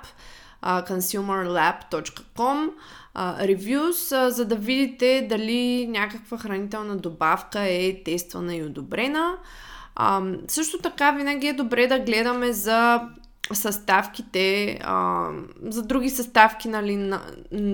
consumerlab.com 0.64 2.70
reviews, 3.16 4.28
за 4.28 4.44
да 4.44 4.56
видите 4.56 5.26
дали 5.30 5.86
някаква 5.86 6.38
хранителна 6.38 6.96
добавка 6.96 7.60
е 7.60 8.02
тествана 8.04 8.56
и 8.56 8.62
одобрена. 8.62 9.34
Също 10.48 10.78
така 10.78 11.10
винаги 11.10 11.46
е 11.46 11.52
добре 11.52 11.86
да 11.86 11.98
гледаме 11.98 12.52
за 12.52 13.00
съставките, 13.52 14.78
за 15.62 15.82
други 15.82 16.10
съставки, 16.10 16.68
нали, 16.68 16.96
на, 16.96 17.20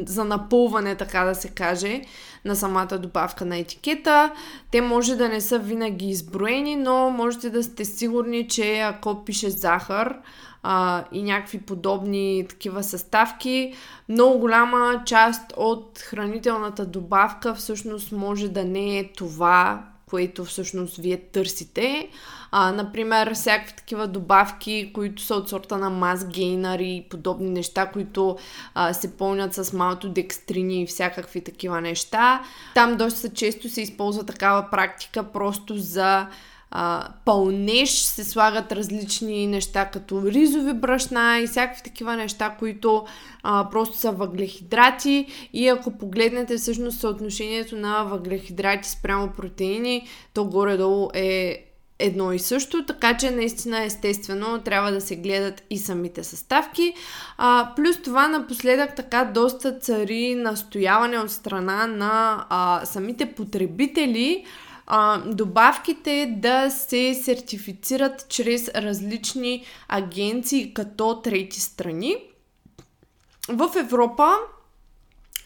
за 0.06 0.24
напълване, 0.24 0.94
така 0.94 1.24
да 1.24 1.34
се 1.34 1.48
каже, 1.48 2.02
на 2.44 2.56
самата 2.56 2.98
добавка 2.98 3.44
на 3.44 3.56
етикета. 3.56 4.32
Те 4.70 4.80
може 4.80 5.16
да 5.16 5.28
не 5.28 5.40
са 5.40 5.58
винаги 5.58 6.08
изброени, 6.08 6.76
но 6.76 7.10
можете 7.10 7.50
да 7.50 7.62
сте 7.62 7.84
сигурни, 7.84 8.48
че 8.48 8.78
ако 8.78 9.24
пише 9.24 9.50
захар 9.50 10.16
а, 10.62 11.04
и 11.12 11.22
някакви 11.22 11.60
подобни 11.60 12.46
такива 12.48 12.82
съставки, 12.82 13.74
много 14.08 14.38
голяма 14.38 15.02
част 15.06 15.52
от 15.56 15.98
хранителната 15.98 16.86
добавка 16.86 17.54
всъщност 17.54 18.12
може 18.12 18.48
да 18.48 18.64
не 18.64 18.98
е 18.98 19.12
това, 19.12 19.84
което 20.10 20.44
всъщност 20.44 20.96
вие 20.96 21.16
търсите. 21.16 22.08
А, 22.50 22.72
например, 22.72 23.34
всякакви 23.34 23.76
такива 23.76 24.06
добавки, 24.06 24.90
които 24.94 25.22
са 25.22 25.34
от 25.34 25.48
сорта 25.48 25.78
на 25.78 25.90
мас 25.90 26.28
гейнър 26.28 26.78
и 26.78 27.06
подобни 27.10 27.50
неща, 27.50 27.86
които 27.86 28.38
а, 28.74 28.92
се 28.92 29.16
пълнят 29.16 29.54
с 29.54 29.72
малко 29.72 30.08
декстрини 30.08 30.82
и 30.82 30.86
всякакви 30.86 31.40
такива 31.40 31.80
неща. 31.80 32.42
Там 32.74 32.96
доста 32.96 33.28
често 33.28 33.68
се 33.68 33.82
използва 33.82 34.24
такава 34.24 34.70
практика 34.70 35.22
просто 35.22 35.78
за 35.78 36.26
а, 36.70 37.08
пълнеж, 37.24 37.90
се 37.90 38.24
слагат 38.24 38.72
различни 38.72 39.46
неща, 39.46 39.84
като 39.84 40.22
ризови 40.22 40.72
брашна 40.72 41.38
и 41.38 41.46
всякакви 41.46 41.82
такива 41.82 42.16
неща, 42.16 42.56
които 42.58 43.04
а, 43.42 43.68
просто 43.70 43.98
са 43.98 44.12
въглехидрати 44.12 45.26
и 45.52 45.68
ако 45.68 45.98
погледнете 45.98 46.56
всъщност 46.56 47.00
съотношението 47.00 47.76
на 47.76 48.04
въглехидрати 48.04 48.88
спрямо 48.88 49.32
протеини, 49.32 50.06
то 50.34 50.44
горе-долу 50.44 51.08
е 51.14 51.64
едно 52.00 52.32
и 52.32 52.38
също, 52.38 52.86
така 52.86 53.16
че 53.16 53.30
наистина 53.30 53.84
естествено 53.84 54.60
трябва 54.60 54.92
да 54.92 55.00
се 55.00 55.16
гледат 55.16 55.62
и 55.70 55.78
самите 55.78 56.24
съставки. 56.24 56.94
А, 57.38 57.72
плюс 57.76 58.02
това 58.02 58.28
напоследък 58.28 58.96
така 58.96 59.24
доста 59.24 59.78
цари 59.78 60.34
настояване 60.34 61.18
от 61.18 61.30
страна 61.30 61.86
на 61.86 62.44
а, 62.48 62.80
самите 62.84 63.26
потребители, 63.34 64.44
а, 64.92 65.18
добавките 65.26 66.34
да 66.38 66.70
се 66.70 67.14
сертифицират 67.24 68.28
чрез 68.28 68.68
различни 68.68 69.64
агенции 69.88 70.74
като 70.74 71.22
трети 71.22 71.60
страни. 71.60 72.16
В 73.48 73.70
Европа 73.76 74.36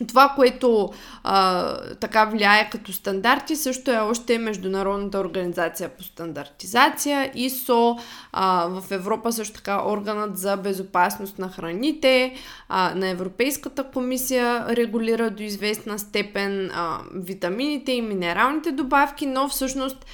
това, 0.08 0.32
което 0.36 0.92
а, 1.24 1.76
така 1.94 2.24
влияе 2.24 2.70
като 2.70 2.92
стандарти, 2.92 3.56
също 3.56 3.90
е 3.90 3.98
още 3.98 4.38
Международната 4.38 5.18
организация 5.18 5.88
по 5.88 6.02
стандартизация, 6.02 7.30
ИСО, 7.34 7.98
а, 8.32 8.66
в 8.66 8.84
Европа 8.90 9.32
също 9.32 9.54
така 9.54 9.82
органът 9.86 10.38
за 10.38 10.56
безопасност 10.56 11.38
на 11.38 11.48
храните, 11.48 12.34
а, 12.68 12.94
на 12.94 13.08
Европейската 13.08 13.84
комисия 13.84 14.66
регулира 14.76 15.30
до 15.30 15.42
известна 15.42 15.98
степен 15.98 16.70
а, 16.74 16.98
витамините 17.14 17.92
и 17.92 18.02
минералните 18.02 18.72
добавки, 18.72 19.26
но 19.26 19.48
всъщност 19.48 20.06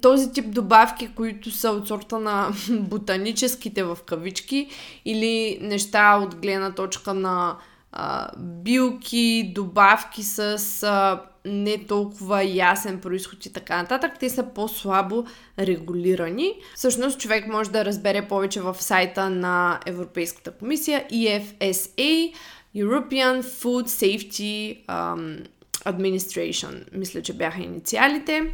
този 0.00 0.32
тип 0.32 0.50
добавки, 0.50 1.14
които 1.14 1.50
са 1.50 1.70
от 1.70 1.88
сорта 1.88 2.18
на 2.18 2.50
ботаническите 2.70 3.82
в 3.82 3.98
кавички 4.06 4.68
или 5.04 5.58
неща 5.62 6.16
от 6.16 6.34
гледна 6.34 6.70
точка 6.70 7.14
на 7.14 7.56
а, 7.92 8.28
билки, 8.38 9.52
добавки 9.54 10.22
с 10.22 10.58
а, 10.82 11.22
не 11.44 11.86
толкова 11.86 12.44
ясен 12.44 13.00
происход 13.00 13.46
и 13.46 13.52
така 13.52 13.76
нататък, 13.76 14.12
те 14.20 14.30
са 14.30 14.42
по-слабо 14.42 15.24
регулирани. 15.58 16.54
Всъщност 16.74 17.20
човек 17.20 17.46
може 17.46 17.70
да 17.70 17.84
разбере 17.84 18.28
повече 18.28 18.60
в 18.60 18.76
сайта 18.80 19.30
на 19.30 19.80
Европейската 19.86 20.50
комисия 20.50 21.06
EFSA, 21.12 22.32
European 22.76 23.42
Food 23.42 23.86
Safety 23.86 24.86
um, 24.86 25.46
Administration, 25.84 26.84
мисля, 26.92 27.22
че 27.22 27.32
бяха 27.32 27.62
инициалите. 27.62 28.52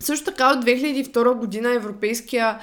Също 0.00 0.24
така 0.24 0.52
от 0.52 0.64
2002 0.64 1.34
година 1.34 1.74
Европейския 1.74 2.58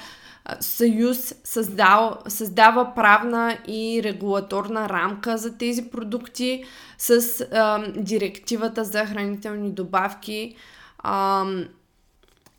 съюз 0.60 1.34
създал, 1.44 2.18
създава 2.28 2.94
правна 2.94 3.58
и 3.68 4.00
регулаторна 4.04 4.88
рамка 4.88 5.38
за 5.38 5.58
тези 5.58 5.90
продукти 5.90 6.64
с 6.98 7.40
а, 7.52 7.84
директивата 7.96 8.84
за 8.84 9.06
хранителни 9.06 9.70
добавки. 9.70 10.56
А, 10.98 11.44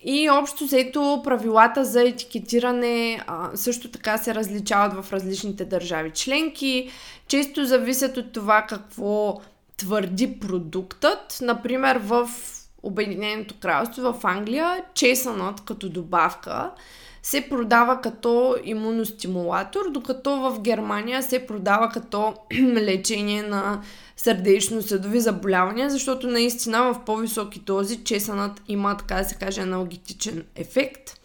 и 0.01 0.29
общо 0.29 0.63
взето 0.63 1.21
правилата 1.23 1.85
за 1.85 2.03
етикетиране 2.03 3.23
а, 3.27 3.49
също 3.55 3.91
така 3.91 4.17
се 4.17 4.35
различават 4.35 5.05
в 5.05 5.13
различните 5.13 5.65
държави 5.65 6.11
членки. 6.11 6.89
Често 7.27 7.65
зависят 7.65 8.17
от 8.17 8.31
това 8.31 8.61
какво 8.61 9.41
твърди 9.77 10.39
продуктът. 10.39 11.37
Например, 11.41 11.99
в 12.03 12.29
Обединеното 12.83 13.55
кралство, 13.59 14.13
в 14.13 14.25
Англия, 14.25 14.83
чесънът 14.93 15.61
като 15.61 15.89
добавка 15.89 16.71
се 17.27 17.49
продава 17.49 18.01
като 18.01 18.55
имуностимулатор, 18.63 19.91
докато 19.91 20.35
в 20.35 20.59
Германия 20.61 21.23
се 21.23 21.45
продава 21.47 21.89
като 21.89 22.33
лечение 22.61 23.43
на 23.43 23.81
сърдечно-съдови 24.17 25.19
заболявания, 25.19 25.89
защото 25.89 26.27
наистина 26.27 26.93
в 26.93 27.05
по-високи 27.05 27.59
дози 27.59 28.03
чесънът 28.03 28.61
има, 28.67 28.97
така 28.97 29.15
да 29.15 29.23
се 29.23 29.35
каже, 29.35 29.61
аналогетичен 29.61 30.43
ефект. 30.55 31.19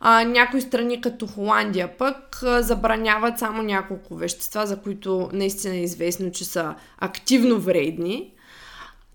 А, 0.00 0.24
някои 0.24 0.60
страни 0.60 1.00
като 1.00 1.26
Холандия 1.26 1.96
пък 1.98 2.42
забраняват 2.58 3.38
само 3.38 3.62
няколко 3.62 4.14
вещества, 4.14 4.66
за 4.66 4.76
които 4.76 5.30
наистина 5.32 5.74
е 5.74 5.82
известно, 5.82 6.30
че 6.30 6.44
са 6.44 6.74
активно 6.98 7.60
вредни. 7.60 8.30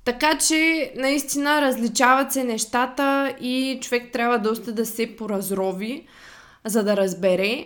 Така 0.08 0.38
че, 0.38 0.91
наистина, 0.96 1.62
различават 1.62 2.32
се 2.32 2.43
нещата 2.43 3.36
и 3.41 3.80
човек 3.82 4.12
трябва 4.13 4.39
доста 4.39 4.72
да 4.72 4.86
се 4.86 5.15
поразрови, 5.15 6.08
за 6.65 6.84
да 6.84 6.98
разбере. 6.98 7.65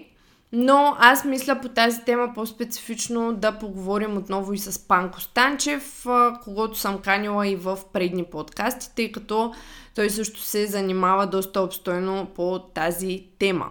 Но 0.52 0.96
аз 1.00 1.26
мисля 1.26 1.62
по 1.62 1.70
тази 1.70 2.02
тема 2.02 2.32
по-специфично 2.36 3.34
да 3.34 3.60
поговорим 3.60 4.18
отново 4.18 4.54
и 4.54 4.58
с 4.58 4.88
Панко 4.88 5.22
Станчев, 5.22 6.06
когато 6.44 6.80
съм 6.80 6.98
канила 6.98 7.48
и 7.48 7.56
в 7.56 7.80
предни 7.94 8.24
подкасти, 8.24 8.96
тъй 8.96 9.12
като 9.12 9.54
той 9.96 10.10
също 10.10 10.40
се 10.40 10.68
занимава 10.68 11.28
доста 11.28 11.62
обстойно 11.62 12.28
по 12.36 12.60
тази 12.60 13.24
тема. 13.40 13.70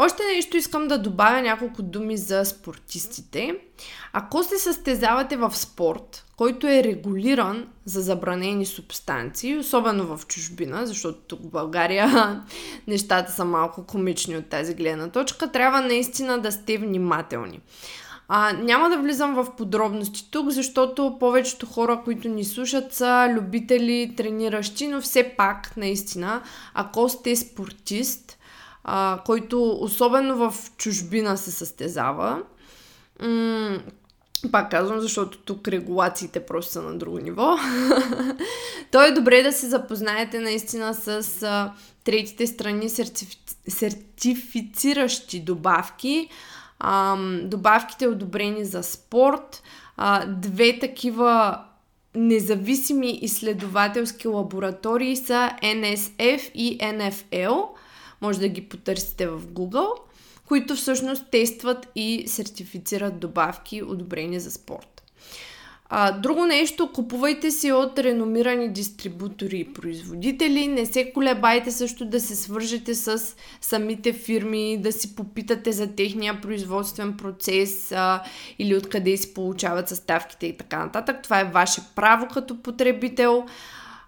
Още 0.00 0.22
нещо 0.34 0.56
искам 0.56 0.88
да 0.88 0.98
добавя 0.98 1.42
няколко 1.42 1.82
думи 1.82 2.16
за 2.16 2.44
спортистите. 2.44 3.58
Ако 4.12 4.42
се 4.42 4.58
състезавате 4.58 5.36
в 5.36 5.56
спорт, 5.56 6.24
който 6.36 6.66
е 6.66 6.84
регулиран 6.84 7.66
за 7.84 8.00
забранени 8.00 8.66
субстанции, 8.66 9.58
особено 9.58 10.16
в 10.16 10.26
чужбина, 10.26 10.86
защото 10.86 11.18
тук 11.18 11.42
в 11.42 11.50
България 11.50 12.42
нещата 12.86 13.32
са 13.32 13.44
малко 13.44 13.86
комични 13.86 14.36
от 14.36 14.46
тази 14.46 14.74
гледна 14.74 15.08
точка, 15.08 15.52
трябва 15.52 15.80
наистина 15.80 16.38
да 16.38 16.52
сте 16.52 16.78
внимателни. 16.78 17.60
А, 18.28 18.52
няма 18.52 18.90
да 18.90 18.98
влизам 18.98 19.34
в 19.34 19.56
подробности 19.56 20.30
тук, 20.30 20.50
защото 20.50 21.16
повечето 21.20 21.66
хора, 21.66 22.00
които 22.04 22.28
ни 22.28 22.44
слушат, 22.44 22.92
са 22.94 23.28
любители, 23.30 24.14
трениращи, 24.16 24.88
но 24.88 25.00
все 25.00 25.34
пак, 25.36 25.76
наистина, 25.76 26.42
ако 26.74 27.08
сте 27.08 27.36
спортист, 27.36 28.37
а, 28.90 29.18
който 29.26 29.70
особено 29.80 30.36
в 30.36 30.54
чужбина 30.76 31.36
се 31.36 31.50
състезава, 31.50 32.42
м- 33.22 33.78
пак 34.52 34.70
казвам, 34.70 35.00
защото 35.00 35.38
тук 35.38 35.68
регулациите 35.68 36.46
просто 36.46 36.72
са 36.72 36.82
на 36.82 36.98
друго 36.98 37.18
ниво. 37.18 37.56
То 38.90 39.02
е 39.02 39.10
добре 39.10 39.42
да 39.42 39.52
се 39.52 39.68
запознаете 39.68 40.40
наистина 40.40 40.94
с 40.94 41.42
а, 41.42 41.72
третите 42.04 42.46
страни 42.46 42.88
сертифи... 42.88 43.38
сертифициращи 43.68 45.40
добавки. 45.40 46.28
А, 46.78 47.16
добавките 47.42 48.06
одобрени 48.06 48.64
за 48.64 48.82
спорт. 48.82 49.62
А, 49.96 50.26
две 50.26 50.78
такива 50.78 51.60
независими 52.14 53.18
изследователски 53.22 54.28
лаборатории 54.28 55.16
са 55.16 55.50
NSF 55.62 56.52
и 56.52 56.78
NFL. 56.78 57.64
Може 58.20 58.38
да 58.38 58.48
ги 58.48 58.68
потърсите 58.68 59.26
в 59.26 59.46
Google 59.46 59.88
които 60.48 60.76
всъщност 60.76 61.24
тестват 61.30 61.88
и 61.94 62.24
сертифицират 62.26 63.18
добавки, 63.18 63.82
одобрени 63.82 64.40
за 64.40 64.50
спорт. 64.50 65.02
А, 65.90 66.12
друго 66.12 66.46
нещо, 66.46 66.92
купувайте 66.92 67.50
си 67.50 67.72
от 67.72 67.98
реномирани 67.98 68.72
дистрибутори 68.72 69.58
и 69.58 69.72
производители. 69.72 70.66
Не 70.66 70.86
се 70.86 71.12
колебайте 71.12 71.70
също 71.70 72.04
да 72.04 72.20
се 72.20 72.36
свържете 72.36 72.94
с 72.94 73.36
самите 73.60 74.12
фирми, 74.12 74.78
да 74.78 74.92
си 74.92 75.16
попитате 75.16 75.72
за 75.72 75.94
техния 75.94 76.40
производствен 76.40 77.16
процес 77.16 77.92
а, 77.92 78.22
или 78.58 78.76
откъде 78.76 79.16
си 79.16 79.34
получават 79.34 79.88
съставките 79.88 80.46
и 80.46 80.56
така 80.56 80.78
нататък. 80.78 81.22
Това 81.22 81.40
е 81.40 81.50
ваше 81.50 81.80
право 81.96 82.28
като 82.28 82.62
потребител. 82.62 83.46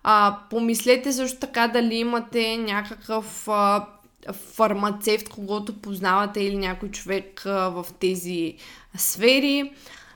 А, 0.02 0.38
помислете 0.50 1.12
също 1.12 1.38
така 1.38 1.68
дали 1.68 1.94
имате 1.94 2.56
някакъв 2.56 3.48
а, 3.48 3.86
фармацевт, 4.32 5.28
когато 5.28 5.80
познавате 5.80 6.40
или 6.40 6.56
някой 6.56 6.90
човек 6.90 7.42
в 7.44 7.86
тези 8.00 8.54
сфери. 8.96 9.72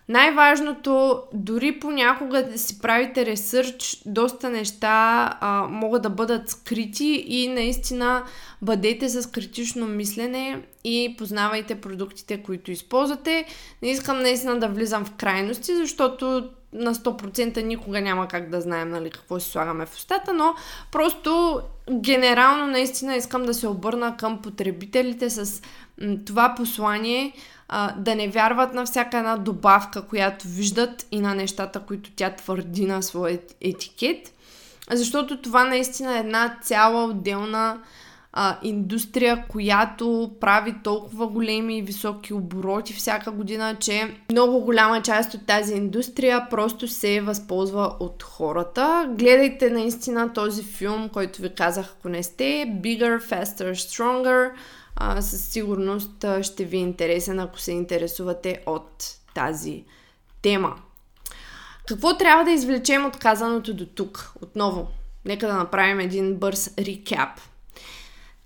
Най-важното, 0.09 1.23
дори 1.33 1.81
понякога 1.81 2.51
да 2.51 2.59
си 2.59 2.79
правите 2.79 3.27
ресърч, 3.27 4.03
доста 4.07 4.51
неща 4.51 5.31
а, 5.41 5.67
могат 5.71 6.03
да 6.03 6.11
бъдат 6.11 6.51
скрити 6.51 7.25
и 7.29 7.49
наистина 7.49 8.25
бъдете 8.63 9.09
с 9.09 9.31
критично 9.31 9.87
мислене 9.87 10.63
и 10.85 11.15
познавайте 11.19 11.81
продуктите, 11.81 12.43
които 12.43 12.71
използвате. 12.71 13.45
Не 13.83 13.91
искам 13.91 14.23
наистина 14.23 14.61
да 14.61 14.69
влизам 14.69 15.05
в 15.05 15.13
крайности, 15.15 15.77
защото 15.77 16.51
на 16.73 16.95
100% 16.95 17.63
никога 17.63 18.01
няма 18.01 18.29
как 18.29 18.51
да 18.51 18.61
знаем 18.61 18.91
нали, 18.91 19.11
какво 19.11 19.41
си 19.41 19.51
слагаме 19.51 19.87
в 19.87 19.95
устата, 19.95 20.33
но 20.33 20.55
просто 20.93 21.61
генерално 21.91 22.67
наистина 22.67 23.17
искам 23.17 23.43
да 23.43 23.55
се 23.55 23.69
обърна 23.69 24.17
към 24.17 24.43
потребителите 24.43 25.31
с 25.31 25.63
м, 26.01 26.17
това 26.27 26.55
послание 26.57 27.33
а, 27.69 27.95
да 27.97 28.15
не 28.15 28.29
вярват 28.29 28.75
на 28.75 28.85
всяка 28.85 29.19
една 29.19 29.37
добавка, 29.37 30.03
която 30.03 30.49
виждат 30.49 31.07
и 31.11 31.21
на 31.21 31.35
нещата, 31.35 31.81
които 31.81 32.11
тя 32.17 32.31
твърди 32.31 32.87
на 32.87 33.03
своя 33.03 33.39
етикет, 33.61 34.33
защото 34.91 35.43
това 35.43 35.65
наистина 35.65 36.17
е 36.17 36.21
една 36.21 36.59
цяла 36.63 37.05
отделна 37.05 37.81
а, 38.37 38.59
индустрия, 38.63 39.45
която 39.49 40.33
прави 40.41 40.75
толкова 40.85 41.27
големи 41.27 41.79
и 41.79 41.83
високи 41.83 42.35
обороти 42.35 42.93
всяка 42.93 43.31
година, 43.31 43.77
че 43.81 44.17
много 44.31 44.61
голяма 44.61 45.03
част 45.03 45.35
от 45.35 45.47
тази 45.47 45.75
индустрия 45.75 46.47
просто 46.51 46.89
се 46.89 47.21
възползва 47.21 47.97
от 48.01 48.23
хората. 48.23 49.09
Гледайте 49.19 49.71
наистина 49.71 50.33
този 50.33 50.63
филм, 50.63 51.09
който 51.09 51.43
ви 51.43 51.55
казах, 51.55 51.95
ако 51.99 52.09
не 52.09 52.23
сте, 52.23 52.67
Bigger, 52.83 53.21
Faster, 53.21 53.73
Stronger. 53.73 54.51
А, 54.97 55.23
със 55.23 55.45
сигурност 55.45 56.25
ще 56.43 56.65
ви 56.65 56.77
е 56.77 56.81
интересен, 56.81 57.41
ако 57.41 57.59
се 57.61 57.73
интересувате 57.73 58.63
от 58.67 59.05
тази 59.35 59.85
тема. 60.43 60.75
Какво 61.89 62.17
трябва 62.17 62.45
да 62.45 62.51
извлечем 62.51 63.07
от 63.07 63.17
казаното 63.17 63.75
до 63.75 63.87
тук? 63.87 64.33
Отново, 64.43 64.89
нека 65.25 65.47
да 65.47 65.55
направим 65.55 66.01
един 66.01 66.35
бърз 66.35 66.75
рекап. 66.79 67.29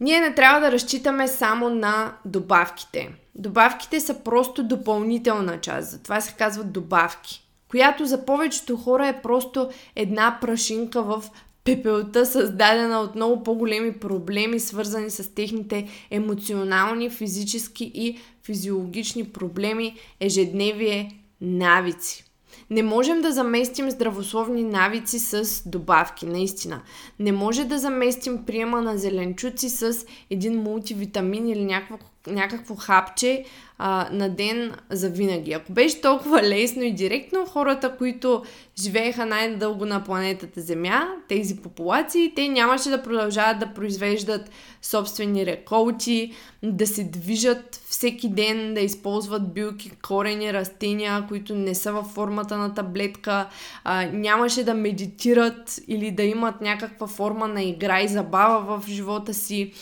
Ние 0.01 0.21
не 0.21 0.35
трябва 0.35 0.61
да 0.61 0.73
разчитаме 0.73 1.29
само 1.29 1.71
на 1.71 2.13
добавките. 2.25 3.11
Добавките 3.35 4.01
са 4.01 4.15
просто 4.25 4.63
допълнителна 4.63 5.61
част, 5.61 5.91
затова 5.91 6.21
се 6.21 6.35
казват 6.39 6.73
добавки, 6.73 7.49
която 7.71 8.07
за 8.07 8.25
повечето 8.25 8.77
хора 8.77 9.09
е 9.09 9.23
просто 9.23 9.71
една 9.97 10.39
прашинка 10.41 11.03
в 11.03 11.25
пепелта, 11.65 12.27
създадена 12.27 13.01
от 13.01 13.15
много 13.15 13.43
по-големи 13.43 13.93
проблеми, 13.93 14.61
свързани 14.61 15.11
с 15.11 15.35
техните 15.35 15.89
емоционални, 16.11 17.11
физически 17.11 17.93
и 17.95 18.19
физиологични 18.43 19.25
проблеми, 19.25 19.97
ежедневие, 20.21 21.21
навици. 21.41 22.28
Не 22.71 22.83
можем 22.83 23.21
да 23.21 23.33
заместим 23.33 23.91
здравословни 23.91 24.63
навици 24.63 25.19
с 25.19 25.63
добавки, 25.69 26.27
наистина. 26.27 26.81
Не 27.19 27.33
може 27.33 27.65
да 27.65 27.79
заместим 27.79 28.45
приема 28.45 28.83
на 28.83 28.99
зеленчуци 28.99 29.69
с 29.69 30.07
един 30.31 30.63
мултивитамин 30.63 31.49
или 31.49 31.65
някакво, 31.65 31.99
някакво 32.31 32.75
хапче 32.75 33.45
а, 33.79 34.09
на 34.13 34.29
ден 34.29 34.73
за 34.91 35.09
винаги. 35.09 35.53
Ако 35.53 35.73
беше 35.73 36.01
толкова 36.01 36.43
лесно 36.43 36.83
и 36.83 36.93
директно, 36.93 37.47
хората, 37.47 37.97
които 37.97 38.43
живееха 38.81 39.27
най-дълго 39.27 39.87
на 39.87 40.05
планетата 40.05 40.61
Земя, 40.61 41.09
тези 41.29 41.57
популации, 41.57 42.33
те 42.37 42.49
нямаше 42.49 42.91
да 42.91 43.03
продължават 43.03 43.59
да 43.59 43.75
произвеждат 43.75 44.51
собствени 44.83 45.47
реколти, 45.47 46.33
да 46.63 46.87
се 46.87 47.05
движат 47.05 47.81
всеки 47.89 48.29
ден, 48.29 48.75
да 48.75 48.81
използват 48.81 49.55
билки, 49.55 49.91
корени, 49.91 50.53
растения, 50.53 51.25
които 51.29 51.55
не 51.55 51.75
са 51.75 51.93
във 51.93 52.07
формата 52.07 52.57
на 52.57 52.75
таблетка, 52.75 53.49
а, 53.85 54.07
нямаше 54.13 54.65
да 54.65 54.75
медитират 54.75 55.81
или 55.89 56.11
да 56.11 56.23
имат 56.23 56.61
някаква 56.61 57.07
форма 57.07 57.49
на 57.49 57.63
игра 57.63 58.01
и 58.01 58.09
забава 58.09 58.79
в 58.79 58.89
живота 58.89 59.35
си, 59.35 59.73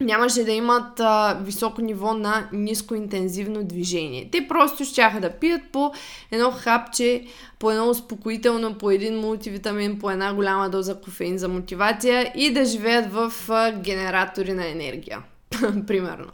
нямаше 0.00 0.44
да 0.44 0.52
имат 0.52 1.00
а, 1.00 1.38
високо 1.42 1.80
ниво 1.80 2.14
на 2.14 2.48
ниско 2.52 2.94
интензивно 2.94 3.64
движение. 3.64 4.28
Те 4.32 4.48
просто 4.48 4.84
щяха 4.84 5.20
да 5.20 5.30
пият 5.30 5.62
по 5.72 5.92
едно 6.30 6.50
хапче, 6.50 7.26
по 7.58 7.70
едно 7.70 7.88
успокоително, 7.88 8.74
по 8.74 8.90
един 8.90 9.20
мултивитамин, 9.20 9.98
по 9.98 10.10
една 10.10 10.34
голяма 10.34 10.70
доза 10.70 11.00
кофеин 11.00 11.38
за 11.38 11.48
мотивация 11.48 12.32
и 12.36 12.52
да 12.52 12.64
живеят 12.64 13.12
в 13.12 13.32
а, 13.48 13.72
генератори 13.72 14.52
на 14.52 14.68
енергия. 14.68 15.22
Примерно. 15.86 16.30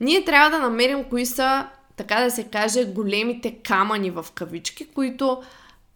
Ние 0.00 0.24
трябва 0.24 0.50
да 0.50 0.62
намерим 0.62 1.04
кои 1.04 1.26
са, 1.26 1.66
така 1.96 2.20
да 2.20 2.30
се 2.30 2.44
каже, 2.44 2.84
големите 2.84 3.54
камъни 3.54 4.10
в 4.10 4.26
кавички, 4.34 4.86
които 4.86 5.42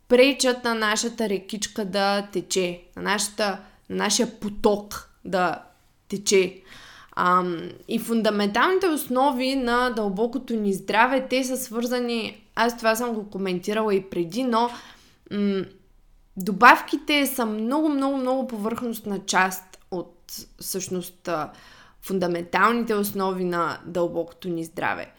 пречат 0.08 0.64
на 0.64 0.74
нашата 0.74 1.28
рекичка 1.28 1.84
да 1.84 2.26
тече, 2.32 2.80
на, 2.96 3.02
нашата, 3.02 3.58
на 3.90 3.96
нашия 3.96 4.40
поток 4.40 5.10
да 5.24 5.62
тече. 6.08 6.62
Ам, 7.16 7.70
и 7.88 7.98
фундаменталните 7.98 8.88
основи 8.88 9.56
на 9.56 9.90
дълбокото 9.90 10.54
ни 10.54 10.72
здраве, 10.72 11.26
те 11.30 11.44
са 11.44 11.56
свързани, 11.56 12.44
аз 12.54 12.76
това 12.76 12.96
съм 12.96 13.14
го 13.14 13.30
коментирала 13.30 13.94
и 13.94 14.10
преди, 14.10 14.44
но 14.44 14.70
м- 15.32 15.64
добавките 16.36 17.26
са 17.26 17.46
много, 17.46 17.88
много, 17.88 18.16
много 18.16 18.46
повърхностна 18.46 19.18
част 19.26 19.78
от 19.90 20.32
всъщност 20.60 21.28
фундаменталните 22.02 22.94
основи 22.94 23.44
на 23.44 23.78
дълбокото 23.86 24.48
ни 24.48 24.64
здраве. 24.64 25.12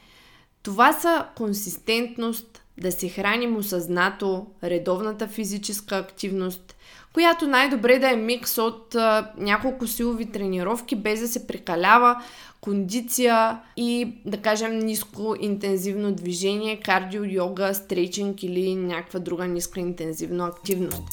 Това 0.64 0.94
са 0.94 1.26
консистентност, 1.36 2.64
да 2.78 2.92
се 2.92 3.10
храним 3.10 3.58
осъзнато, 3.58 4.48
редовната 4.64 5.28
физическа 5.28 5.98
активност, 5.98 6.76
която 7.18 7.48
най-добре 7.48 8.00
да 8.00 8.12
е 8.12 8.16
микс 8.16 8.58
от 8.58 8.96
а, 8.96 9.32
няколко 9.38 9.88
силови 9.88 10.26
тренировки, 10.26 10.96
без 10.96 11.20
да 11.20 11.28
се 11.28 11.48
прекалява, 11.48 12.16
кондиция 12.62 13.60
и, 13.78 14.14
да 14.26 14.38
кажем, 14.38 14.80
ниско 14.80 15.36
интензивно 15.40 16.12
движение, 16.12 16.80
кардио, 16.80 17.24
йога, 17.26 17.74
стрейчинг 17.74 18.44
или 18.44 18.76
някаква 18.76 19.20
друга 19.20 19.48
ниска 19.48 19.80
интензивна 19.80 20.48
активност. 20.48 21.04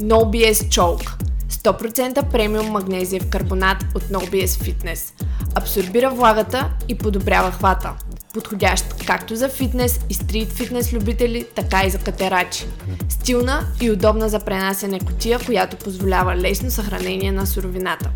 No 0.00 0.24
BS 0.24 0.52
Choke 0.52 1.22
100% 1.50 2.32
премиум 2.32 2.66
магнезиев 2.66 3.30
карбонат 3.30 3.82
от 3.94 4.02
No 4.02 4.18
BS 4.18 4.46
Fitness. 4.46 5.24
Абсорбира 5.54 6.10
влагата 6.10 6.70
и 6.88 6.98
подобрява 6.98 7.50
хвата 7.50 7.92
подходящ 8.36 8.84
както 9.06 9.36
за 9.36 9.48
фитнес 9.48 10.00
и 10.10 10.14
стрит 10.14 10.52
фитнес 10.52 10.92
любители, 10.92 11.46
така 11.54 11.82
и 11.86 11.90
за 11.90 11.98
катерачи. 11.98 12.64
Стилна 13.08 13.62
и 13.82 13.90
удобна 13.90 14.28
за 14.28 14.40
пренасене 14.40 15.00
котия, 15.00 15.38
която 15.46 15.76
позволява 15.76 16.36
лесно 16.36 16.70
съхранение 16.70 17.32
на 17.32 17.46
суровината. 17.46 18.10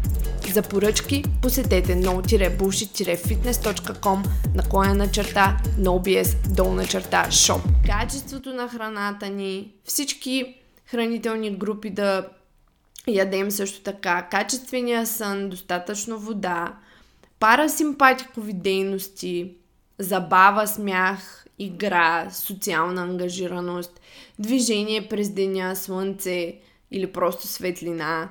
За 0.53 0.63
поръчки 0.63 1.25
посетете 1.43 1.97
no-bullshit-fitness.com 1.97 4.25
наклоня 4.55 4.95
на 4.95 5.11
черта 5.11 5.57
nobs 5.79 6.55
долна 6.55 6.87
черта 6.87 7.27
shop. 7.31 7.61
Качеството 7.87 8.55
на 8.55 8.69
храната 8.69 9.29
ни, 9.29 9.73
всички 9.85 10.55
хранителни 10.87 11.57
групи 11.57 11.91
да 11.91 12.29
ядем 13.09 13.51
също 13.51 13.81
така, 13.81 14.29
качествения 14.31 15.07
сън, 15.07 15.49
достатъчно 15.49 16.19
вода, 16.19 16.73
парасимпатикови 17.39 18.53
дейности, 18.53 19.60
забава, 20.01 20.67
смях, 20.67 21.47
игра, 21.59 22.31
социална 22.31 23.03
ангажираност, 23.03 24.01
движение 24.39 25.09
през 25.09 25.31
деня, 25.31 25.77
слънце 25.77 26.55
или 26.91 27.13
просто 27.13 27.47
светлина, 27.47 28.29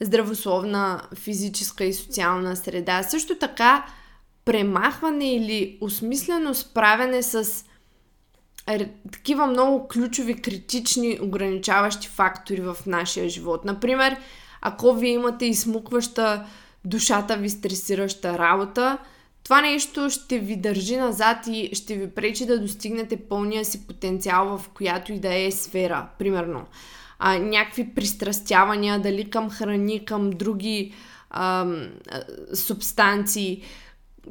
здравословна 0.00 1.02
физическа 1.14 1.84
и 1.84 1.92
социална 1.92 2.56
среда. 2.56 3.02
Също 3.02 3.38
така 3.38 3.86
премахване 4.44 5.34
или 5.34 5.78
осмислено 5.80 6.54
справяне 6.54 7.22
с 7.22 7.64
такива 9.12 9.46
много 9.46 9.88
ключови, 9.88 10.42
критични, 10.42 11.18
ограничаващи 11.22 12.08
фактори 12.08 12.60
в 12.60 12.76
нашия 12.86 13.28
живот. 13.28 13.64
Например, 13.64 14.16
ако 14.60 14.92
вие 14.92 15.10
имате 15.10 15.46
измукваща 15.46 16.46
душата 16.84 17.36
ви 17.36 17.50
стресираща 17.50 18.38
работа, 18.38 18.98
това 19.46 19.60
нещо 19.60 20.10
ще 20.10 20.38
ви 20.38 20.56
държи 20.56 20.96
назад 20.96 21.36
и 21.46 21.70
ще 21.72 21.94
ви 21.94 22.10
пречи 22.10 22.46
да 22.46 22.60
достигнете 22.60 23.16
пълния 23.16 23.64
си 23.64 23.86
потенциал 23.86 24.58
в 24.58 24.68
която 24.68 25.12
и 25.12 25.20
да 25.20 25.34
е 25.34 25.50
сфера, 25.50 26.08
примерно. 26.18 26.64
А, 27.18 27.38
някакви 27.38 27.94
пристрастявания, 27.94 28.98
дали 28.98 29.30
към 29.30 29.50
храни, 29.50 30.04
към 30.04 30.30
други 30.30 30.94
а, 31.30 31.66
субстанции, 32.54 33.62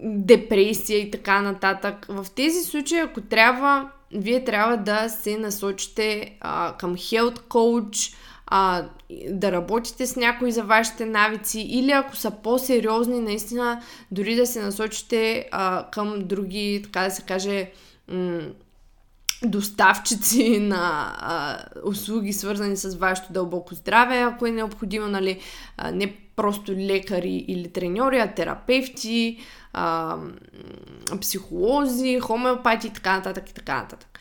депресия 0.04 1.00
и 1.00 1.12
така 1.12 1.42
нататък. 1.42 2.06
В 2.10 2.26
тези 2.36 2.64
случаи, 2.64 3.00
ако 3.00 3.22
трябва, 3.22 3.92
вие 4.12 4.44
трябва 4.44 4.78
да 4.78 5.10
се 5.10 5.38
насочите 5.38 6.38
а, 6.42 6.74
към 6.78 6.96
health 6.96 7.40
coach, 7.40 8.16
а, 8.48 8.86
да 9.30 9.52
работите 9.52 10.08
с 10.08 10.16
някой 10.16 10.52
за 10.52 10.64
вашите 10.64 11.06
навици 11.06 11.60
или 11.60 11.92
ако 11.92 12.16
са 12.16 12.32
по-сериозни, 12.32 13.20
наистина 13.20 13.82
дори 14.12 14.36
да 14.36 14.46
се 14.46 14.62
насочите 14.62 15.50
а, 15.52 15.90
към 15.92 16.20
други, 16.20 16.82
така 16.84 17.02
да 17.02 17.12
се 17.12 17.22
каже, 17.22 17.72
м- 18.08 18.42
доставчици 19.44 20.60
на 20.62 21.16
а, 21.20 21.58
услуги, 21.84 22.34
свързани 22.34 22.78
с 22.78 22.96
вашето 22.96 23.34
дълбоко 23.34 23.76
здраве, 23.76 24.18
ако 24.18 24.46
е 24.46 24.52
необходимо, 24.52 25.08
нали, 25.08 25.40
а, 25.78 25.92
не 25.92 26.16
просто 26.36 26.72
лекари 26.72 27.46
или 27.48 27.72
треньори, 27.72 28.20
а 28.20 28.34
терапевти, 28.34 29.40
а, 29.74 30.18
психолози, 31.22 32.20
хомеопати 32.20 32.88
и 32.88 32.94
така 32.94 33.16
нататък 33.16 33.50
и 33.50 33.54
така 33.54 33.76
нататък. 33.76 34.15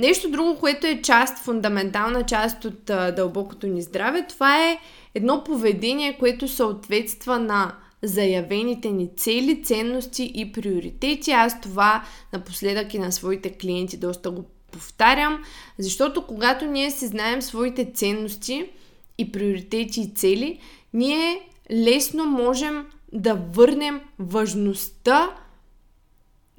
Нещо 0.00 0.30
друго, 0.30 0.58
което 0.60 0.86
е 0.86 1.02
част, 1.02 1.38
фундаментална 1.38 2.22
част 2.22 2.64
от 2.64 2.90
а, 2.90 3.12
дълбокото 3.12 3.66
ни 3.66 3.82
здраве, 3.82 4.26
това 4.28 4.70
е 4.70 4.78
едно 5.14 5.44
поведение, 5.44 6.18
което 6.18 6.48
съответства 6.48 7.38
на 7.38 7.74
заявените 8.02 8.90
ни 8.90 9.10
цели, 9.16 9.62
ценности 9.64 10.32
и 10.34 10.52
приоритети. 10.52 11.30
Аз 11.30 11.60
това 11.60 12.04
напоследък 12.32 12.94
и 12.94 12.98
на 12.98 13.12
своите 13.12 13.52
клиенти 13.52 13.96
доста 13.96 14.30
го 14.30 14.44
повтарям, 14.72 15.42
защото 15.78 16.26
когато 16.26 16.64
ние 16.64 16.90
си 16.90 17.06
знаем 17.06 17.42
своите 17.42 17.92
ценности 17.94 18.70
и 19.18 19.32
приоритети 19.32 20.00
и 20.00 20.14
цели, 20.14 20.58
ние 20.92 21.40
лесно 21.72 22.26
можем 22.26 22.86
да 23.12 23.34
върнем 23.34 24.00
важността 24.18 25.30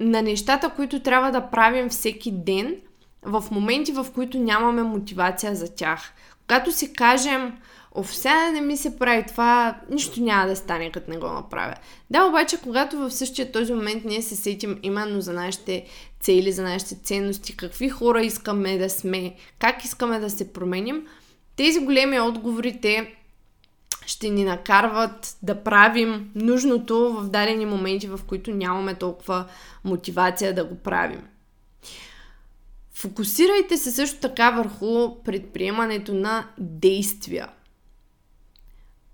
на 0.00 0.22
нещата, 0.22 0.70
които 0.76 1.00
трябва 1.00 1.30
да 1.30 1.50
правим 1.50 1.88
всеки 1.88 2.30
ден 2.32 2.76
в 3.22 3.44
моменти, 3.50 3.92
в 3.92 4.06
които 4.14 4.38
нямаме 4.38 4.82
мотивация 4.82 5.54
за 5.54 5.74
тях. 5.74 6.12
Когато 6.46 6.72
си 6.72 6.92
кажем, 6.92 7.52
Оф, 7.94 8.14
сега 8.14 8.50
не 8.50 8.60
ми 8.60 8.76
се 8.76 8.98
прави 8.98 9.24
това, 9.28 9.80
нищо 9.90 10.22
няма 10.22 10.46
да 10.46 10.56
стане, 10.56 10.92
като 10.92 11.10
не 11.10 11.18
го 11.18 11.26
направя. 11.26 11.74
Да, 12.10 12.24
обаче, 12.24 12.56
когато 12.62 12.98
в 12.98 13.10
същия 13.10 13.52
този 13.52 13.72
момент 13.72 14.04
ние 14.04 14.22
се 14.22 14.36
сетим 14.36 14.78
именно 14.82 15.20
за 15.20 15.32
нашите 15.32 15.84
цели, 16.20 16.52
за 16.52 16.62
нашите 16.62 16.94
ценности, 16.94 17.56
какви 17.56 17.88
хора 17.88 18.22
искаме 18.22 18.78
да 18.78 18.90
сме, 18.90 19.34
как 19.58 19.84
искаме 19.84 20.18
да 20.18 20.30
се 20.30 20.52
променим, 20.52 21.06
тези 21.56 21.80
големи 21.80 22.20
отговори, 22.20 22.78
те 22.82 23.14
ще 24.06 24.28
ни 24.30 24.44
накарват 24.44 25.36
да 25.42 25.62
правим 25.62 26.30
нужното 26.34 27.12
в 27.12 27.28
дадени 27.28 27.66
моменти, 27.66 28.08
в 28.08 28.20
които 28.26 28.50
нямаме 28.50 28.94
толкова 28.94 29.44
мотивация 29.84 30.54
да 30.54 30.64
го 30.64 30.74
правим. 30.74 31.22
Фокусирайте 33.02 33.76
се 33.76 33.90
също 33.90 34.20
така 34.20 34.50
върху 34.50 35.22
предприемането 35.24 36.14
на 36.14 36.46
действия– 36.58 37.48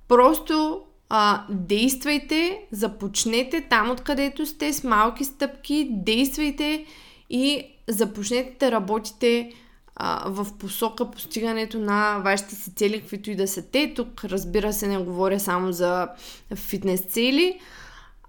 Просто 0.09 0.83
а, 1.09 1.45
действайте, 1.51 2.63
започнете 2.73 3.61
там, 3.61 3.91
откъдето 3.91 4.47
сте, 4.47 4.73
с 4.73 4.85
малки 4.85 5.25
стъпки, 5.25 5.89
действайте 5.91 6.87
и 7.31 7.67
започнете 7.89 8.57
да 8.61 8.73
работите 8.73 9.53
а, 9.97 10.31
в 10.31 10.47
посока 10.59 11.11
постигането 11.11 11.79
на 11.79 12.19
вашите 12.19 12.55
си 12.55 12.75
цели, 12.75 13.01
каквито 13.01 13.31
и 13.31 13.37
да 13.37 13.49
са 13.49 13.63
те. 13.63 13.95
Тук, 13.95 14.25
разбира 14.25 14.73
се, 14.73 14.89
не 14.89 14.99
говоря 14.99 15.41
само 15.41 15.73
за 15.73 16.09
фитнес 16.55 17.01
цели. 17.01 17.61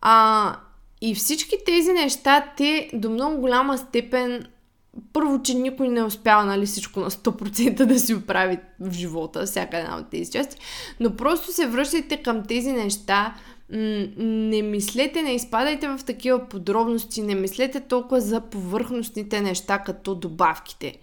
А, 0.02 0.56
и 1.02 1.16
всички 1.16 1.56
тези 1.66 1.94
неща, 1.94 2.54
те 2.58 2.90
до 2.94 3.10
много 3.10 3.42
голяма 3.42 3.78
степен 3.78 4.46
първо, 5.14 5.42
че 5.44 5.54
никой 5.54 5.90
не 5.90 6.04
успява 6.04 6.46
нали, 6.46 6.66
всичко 6.66 7.00
на 7.00 7.12
100% 7.12 7.86
да 7.86 8.00
си 8.00 8.16
оправи 8.16 8.58
в 8.80 8.92
живота, 8.92 9.46
всяка 9.46 9.78
една 9.78 9.98
от 9.98 10.10
тези 10.10 10.32
части, 10.32 10.58
но 11.00 11.16
просто 11.16 11.52
се 11.52 11.68
връщайте 11.68 12.18
към 12.18 12.44
тези 12.44 12.72
неща, 12.72 13.36
не 13.70 14.62
мислете, 14.62 15.22
не 15.22 15.32
изпадайте 15.32 15.88
в 15.88 16.00
такива 16.06 16.50
подробности, 16.50 17.22
не 17.22 17.36
мислете 17.36 17.80
толкова 17.80 18.22
за 18.22 18.42
повърхностните 18.42 19.42
неща, 19.42 19.80
като 19.80 20.16
добавките. 20.16 20.98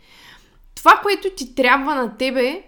Това, 0.74 1.00
което 1.02 1.30
ти 1.36 1.54
трябва 1.54 1.94
на 1.94 2.16
тебе, 2.16 2.62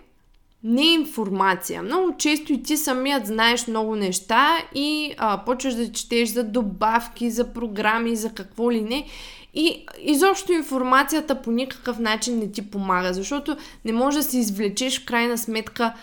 не 0.65 0.83
е 0.83 0.93
информация. 0.93 1.83
Много 1.83 2.17
често 2.17 2.53
и 2.53 2.63
ти 2.63 2.77
самият 2.77 3.27
знаеш 3.27 3.67
много 3.67 3.97
неща 3.97 4.59
и 4.75 5.15
а, 5.19 5.45
почваш 5.45 5.75
да 5.75 5.93
четеш 5.93 6.29
за 6.29 6.45
добавки, 6.45 7.31
за 7.31 7.53
програми, 7.53 8.17
за 8.17 8.33
какво 8.33 8.73
ли 8.73 8.81
не 8.81 9.07
и 9.61 9.87
изобщо 10.01 10.53
информацията 10.53 11.43
по 11.43 11.51
никакъв 11.51 11.99
начин 11.99 12.39
не 12.39 12.53
ти 12.53 12.71
помага, 12.71 13.15
защото 13.15 13.57
не 13.85 13.93
можеш 13.93 14.25
да 14.25 14.31
си 14.31 14.39
извлечеш 14.39 15.01
в 15.01 15.05
крайна 15.05 15.39
сметка 15.39 15.95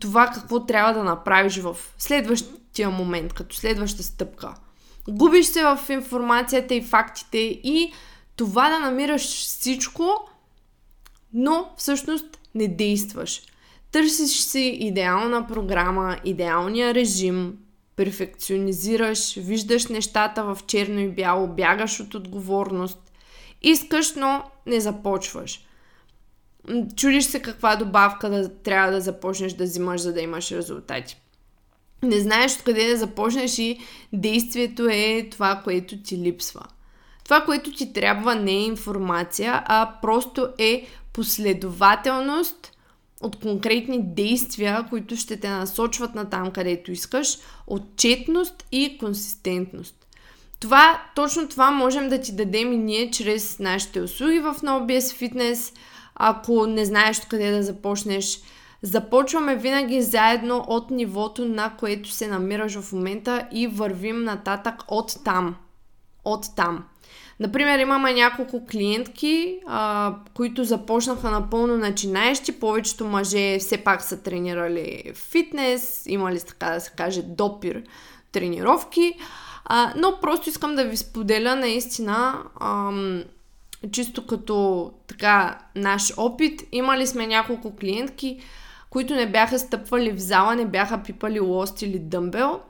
това 0.00 0.26
какво 0.26 0.66
трябва 0.66 0.92
да 0.92 1.04
направиш 1.04 1.58
в 1.58 1.76
следващия 1.98 2.90
момент, 2.90 3.32
като 3.32 3.56
следваща 3.56 4.02
стъпка. 4.02 4.54
Губиш 5.08 5.46
се 5.46 5.62
в 5.62 5.78
информацията 5.88 6.74
и 6.74 6.82
фактите 6.82 7.38
и 7.38 7.92
това 8.36 8.70
да 8.70 8.78
намираш 8.78 9.22
всичко, 9.22 10.28
но 11.32 11.68
всъщност 11.76 12.38
не 12.54 12.68
действаш. 12.68 13.42
Търсиш 13.92 14.40
си 14.40 14.78
идеална 14.80 15.46
програма, 15.46 16.16
идеалния 16.24 16.94
режим, 16.94 17.58
перфекционизираш, 17.96 19.34
виждаш 19.34 19.86
нещата 19.86 20.44
в 20.44 20.58
черно 20.66 21.00
и 21.00 21.08
бяло, 21.08 21.46
бягаш 21.46 22.00
от 22.00 22.14
отговорност. 22.14 23.12
Искаш, 23.62 24.14
но 24.14 24.42
не 24.66 24.80
започваш. 24.80 25.66
Чудиш 26.96 27.24
се 27.24 27.42
каква 27.42 27.76
добавка 27.76 28.30
да 28.30 28.54
трябва 28.62 28.92
да 28.92 29.00
започнеш 29.00 29.52
да 29.52 29.64
взимаш, 29.64 30.00
за 30.00 30.12
да 30.12 30.20
имаш 30.20 30.52
резултати. 30.52 31.16
Не 32.02 32.20
знаеш 32.20 32.56
откъде 32.56 32.90
да 32.90 32.96
започнеш 32.96 33.58
и 33.58 33.78
действието 34.12 34.88
е 34.90 35.28
това, 35.30 35.60
което 35.64 36.02
ти 36.02 36.18
липсва. 36.18 36.66
Това, 37.24 37.40
което 37.40 37.72
ти 37.72 37.92
трябва 37.92 38.34
не 38.34 38.52
е 38.52 38.64
информация, 38.64 39.62
а 39.66 39.94
просто 40.02 40.48
е 40.58 40.86
последователност 41.12 42.71
от 43.22 43.40
конкретни 43.40 44.14
действия, 44.14 44.86
които 44.90 45.16
ще 45.16 45.36
те 45.36 45.48
насочват 45.50 46.14
на 46.14 46.30
там, 46.30 46.50
където 46.50 46.92
искаш, 46.92 47.38
отчетност 47.66 48.64
и 48.72 48.98
консистентност. 48.98 49.94
Това, 50.60 51.02
точно 51.14 51.48
това 51.48 51.70
можем 51.70 52.08
да 52.08 52.20
ти 52.20 52.32
дадем 52.32 52.72
и 52.72 52.76
ние 52.76 53.10
чрез 53.10 53.58
нашите 53.58 54.00
услуги 54.00 54.38
в 54.38 54.54
NoBS 54.54 55.00
Fitness. 55.00 55.76
Ако 56.14 56.66
не 56.66 56.84
знаеш 56.84 57.20
къде 57.20 57.50
да 57.50 57.62
започнеш, 57.62 58.40
започваме 58.82 59.56
винаги 59.56 60.02
заедно 60.02 60.64
от 60.68 60.90
нивото, 60.90 61.44
на 61.44 61.76
което 61.78 62.10
се 62.10 62.26
намираш 62.26 62.80
в 62.80 62.92
момента 62.92 63.48
и 63.52 63.66
вървим 63.66 64.24
нататък 64.24 64.74
от 64.88 65.16
там. 65.24 65.56
От 66.24 66.46
там. 66.56 66.84
Например, 67.42 67.78
имаме 67.78 68.12
няколко 68.12 68.66
клиентки, 68.66 69.58
а, 69.66 70.14
които 70.34 70.64
започнаха 70.64 71.30
напълно 71.30 71.76
начинаещи. 71.76 72.60
Повечето 72.60 73.06
мъже 73.06 73.58
все 73.58 73.76
пак 73.76 74.02
са 74.02 74.22
тренирали 74.22 75.12
фитнес, 75.14 76.02
имали, 76.06 76.40
така 76.40 76.70
да 76.70 76.80
се 76.80 76.90
каже, 76.96 77.22
допир 77.22 77.82
тренировки. 78.32 79.14
А, 79.64 79.92
но 79.96 80.18
просто 80.20 80.48
искам 80.48 80.74
да 80.74 80.84
ви 80.84 80.96
споделя 80.96 81.56
наистина, 81.56 82.42
ам, 82.60 83.22
чисто 83.92 84.26
като 84.26 84.90
така 85.06 85.58
наш 85.76 86.12
опит. 86.16 86.62
Имали 86.72 87.06
сме 87.06 87.26
няколко 87.26 87.76
клиентки, 87.76 88.40
които 88.90 89.14
не 89.14 89.30
бяха 89.30 89.58
стъпвали 89.58 90.12
в 90.12 90.18
зала, 90.18 90.54
не 90.54 90.66
бяха 90.66 91.02
пипали 91.02 91.40
лост 91.40 91.82
или 91.82 91.98
дъмбел 91.98 92.60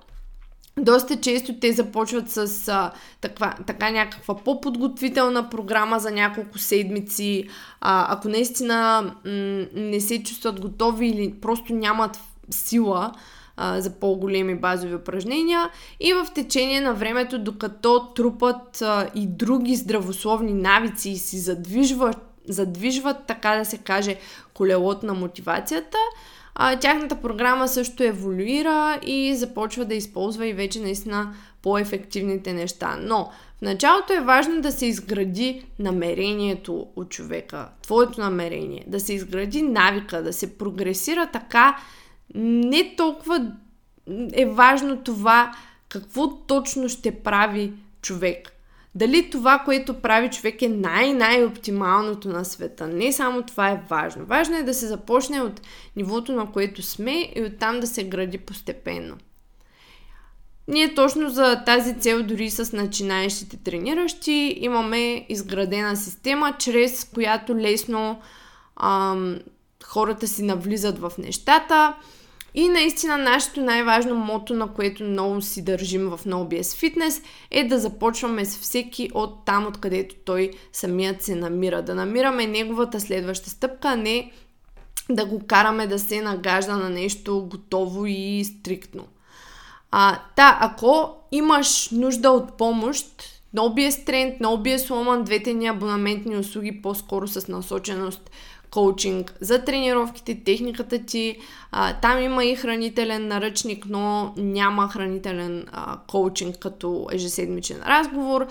доста 0.79 1.21
често 1.21 1.61
те 1.61 1.73
започват 1.73 2.31
с 2.31 2.69
а, 2.69 2.93
така, 3.21 3.57
така 3.67 3.91
някаква 3.91 4.37
по-подготвителна 4.37 5.51
програма 5.51 5.99
за 5.99 6.11
няколко 6.11 6.59
седмици. 6.59 7.49
А, 7.81 8.15
ако 8.15 8.29
наистина 8.29 9.03
м- 9.03 9.67
не 9.75 10.01
се 10.01 10.23
чувстват 10.23 10.61
готови 10.61 11.07
или 11.07 11.35
просто 11.41 11.75
нямат 11.75 12.19
сила 12.51 13.13
а, 13.57 13.81
за 13.81 13.91
по-големи 13.91 14.55
базови 14.55 14.95
упражнения 14.95 15.71
и 16.01 16.13
в 16.13 16.27
течение 16.35 16.81
на 16.81 16.95
времето, 16.95 17.39
докато 17.39 18.13
трупат 18.15 18.83
а, 18.83 19.09
и 19.15 19.27
други 19.27 19.77
здравословни 19.77 20.53
навици 20.53 21.11
и 21.11 21.19
си 21.19 21.39
задвижват, 21.39 22.19
задвижват, 22.49 23.17
така 23.27 23.57
да 23.57 23.65
се 23.65 23.79
каже, 23.79 24.17
колелото 24.55 25.07
на 25.07 25.15
мотивацията, 25.15 25.99
а, 26.55 26.77
тяхната 26.77 27.17
програма 27.17 27.69
също 27.69 28.03
еволюира 28.03 28.99
и 29.07 29.35
започва 29.37 29.85
да 29.85 29.95
използва 29.95 30.47
и 30.47 30.53
вече 30.53 30.81
наистина 30.81 31.35
по-ефективните 31.63 32.53
неща. 32.53 32.99
Но 33.01 33.31
в 33.59 33.63
началото 33.63 34.13
е 34.13 34.21
важно 34.21 34.61
да 34.61 34.73
се 34.73 34.87
изгради 34.87 35.65
намерението 35.79 36.87
от 36.97 37.09
човека, 37.09 37.69
твоето 37.83 38.21
намерение, 38.21 38.85
да 38.87 39.01
се 39.01 39.15
изгради 39.15 39.63
навика, 39.63 40.23
да 40.23 40.33
се 40.33 40.59
прогресира 40.59 41.27
така. 41.27 41.79
Не 42.35 42.95
толкова 42.97 43.53
е 44.33 44.47
важно 44.47 44.97
това 44.97 45.53
какво 45.89 46.37
точно 46.37 46.89
ще 46.89 47.23
прави 47.23 47.73
човек. 48.03 48.53
Дали 48.95 49.31
това, 49.31 49.59
което 49.59 50.01
прави 50.01 50.31
човек 50.31 50.63
е 50.63 50.69
най-най-оптималното 50.69 52.29
на 52.29 52.45
света. 52.45 52.87
Не 52.87 53.13
само 53.13 53.43
това 53.43 53.71
е 53.71 53.83
важно. 53.91 54.27
Важно 54.27 54.57
е 54.57 54.63
да 54.63 54.75
се 54.75 54.87
започне 54.87 55.41
от 55.41 55.61
нивото, 55.97 56.33
на 56.33 56.53
което 56.53 56.83
сме 56.83 57.33
и 57.37 57.43
оттам 57.43 57.81
да 57.81 57.87
се 57.87 58.05
гради 58.05 58.39
постепенно. 58.39 59.17
Ние 60.69 60.95
точно 60.95 61.31
за 61.31 61.63
тази 61.67 61.95
цел, 61.99 62.23
дори 62.23 62.51
с 62.51 62.73
начинаещите 62.73 63.57
трениращи, 63.57 64.55
имаме 64.61 65.27
изградена 65.29 65.97
система, 65.97 66.55
чрез 66.59 67.05
която 67.05 67.57
лесно 67.57 68.21
ам, 68.77 69.39
хората 69.85 70.29
си 70.29 70.43
навлизат 70.43 70.99
в 70.99 71.13
нещата. 71.19 71.95
И 72.55 72.69
наистина 72.69 73.19
нашето 73.19 73.61
най-важно 73.61 74.15
мото, 74.15 74.55
на 74.55 74.69
което 74.69 75.05
много 75.05 75.41
си 75.41 75.65
държим 75.65 76.09
в 76.09 76.21
NoBS 76.27 76.63
Fitness 76.63 77.23
е 77.51 77.65
да 77.65 77.79
започваме 77.79 78.45
с 78.45 78.59
всеки 78.59 79.11
от 79.15 79.45
там, 79.45 79.67
откъдето 79.67 80.15
той 80.25 80.51
самият 80.73 81.23
се 81.23 81.35
намира. 81.35 81.83
Да 81.83 81.95
намираме 81.95 82.47
неговата 82.47 83.01
следваща 83.01 83.51
стъпка, 83.51 83.89
а 83.89 83.97
не 83.97 84.33
да 85.11 85.27
го 85.27 85.47
караме 85.47 85.87
да 85.87 85.99
се 85.99 86.23
нагажда 86.23 86.77
на 86.77 86.91
нещо 86.91 87.49
готово 87.51 88.07
и 88.07 88.45
стриктно. 88.45 89.05
А, 89.91 90.19
та, 90.37 90.59
ако 90.61 91.17
имаш 91.33 91.91
нужда 91.91 92.31
от 92.31 92.57
помощ, 92.59 93.07
NoBS 93.57 94.07
Trend, 94.07 94.41
NoBS 94.41 94.89
Woman, 94.89 95.23
двете 95.23 95.55
ни 95.55 95.67
абонаментни 95.67 96.37
услуги 96.37 96.83
по-скоро 96.83 97.29
с 97.29 97.49
насоченост 97.49 98.31
коучинг 98.73 99.35
за 99.41 99.65
тренировките, 99.65 100.45
техниката 100.45 100.99
ти. 100.99 101.37
Там 102.03 102.23
има 102.23 102.45
и 102.45 102.57
хранителен 102.57 103.29
наръчник, 103.29 103.87
но 103.89 104.35
няма 104.37 104.89
хранителен 104.89 105.67
коучинг 106.09 106.59
като 106.59 107.07
ежеседмичен 107.13 107.83
разговор. 107.87 108.47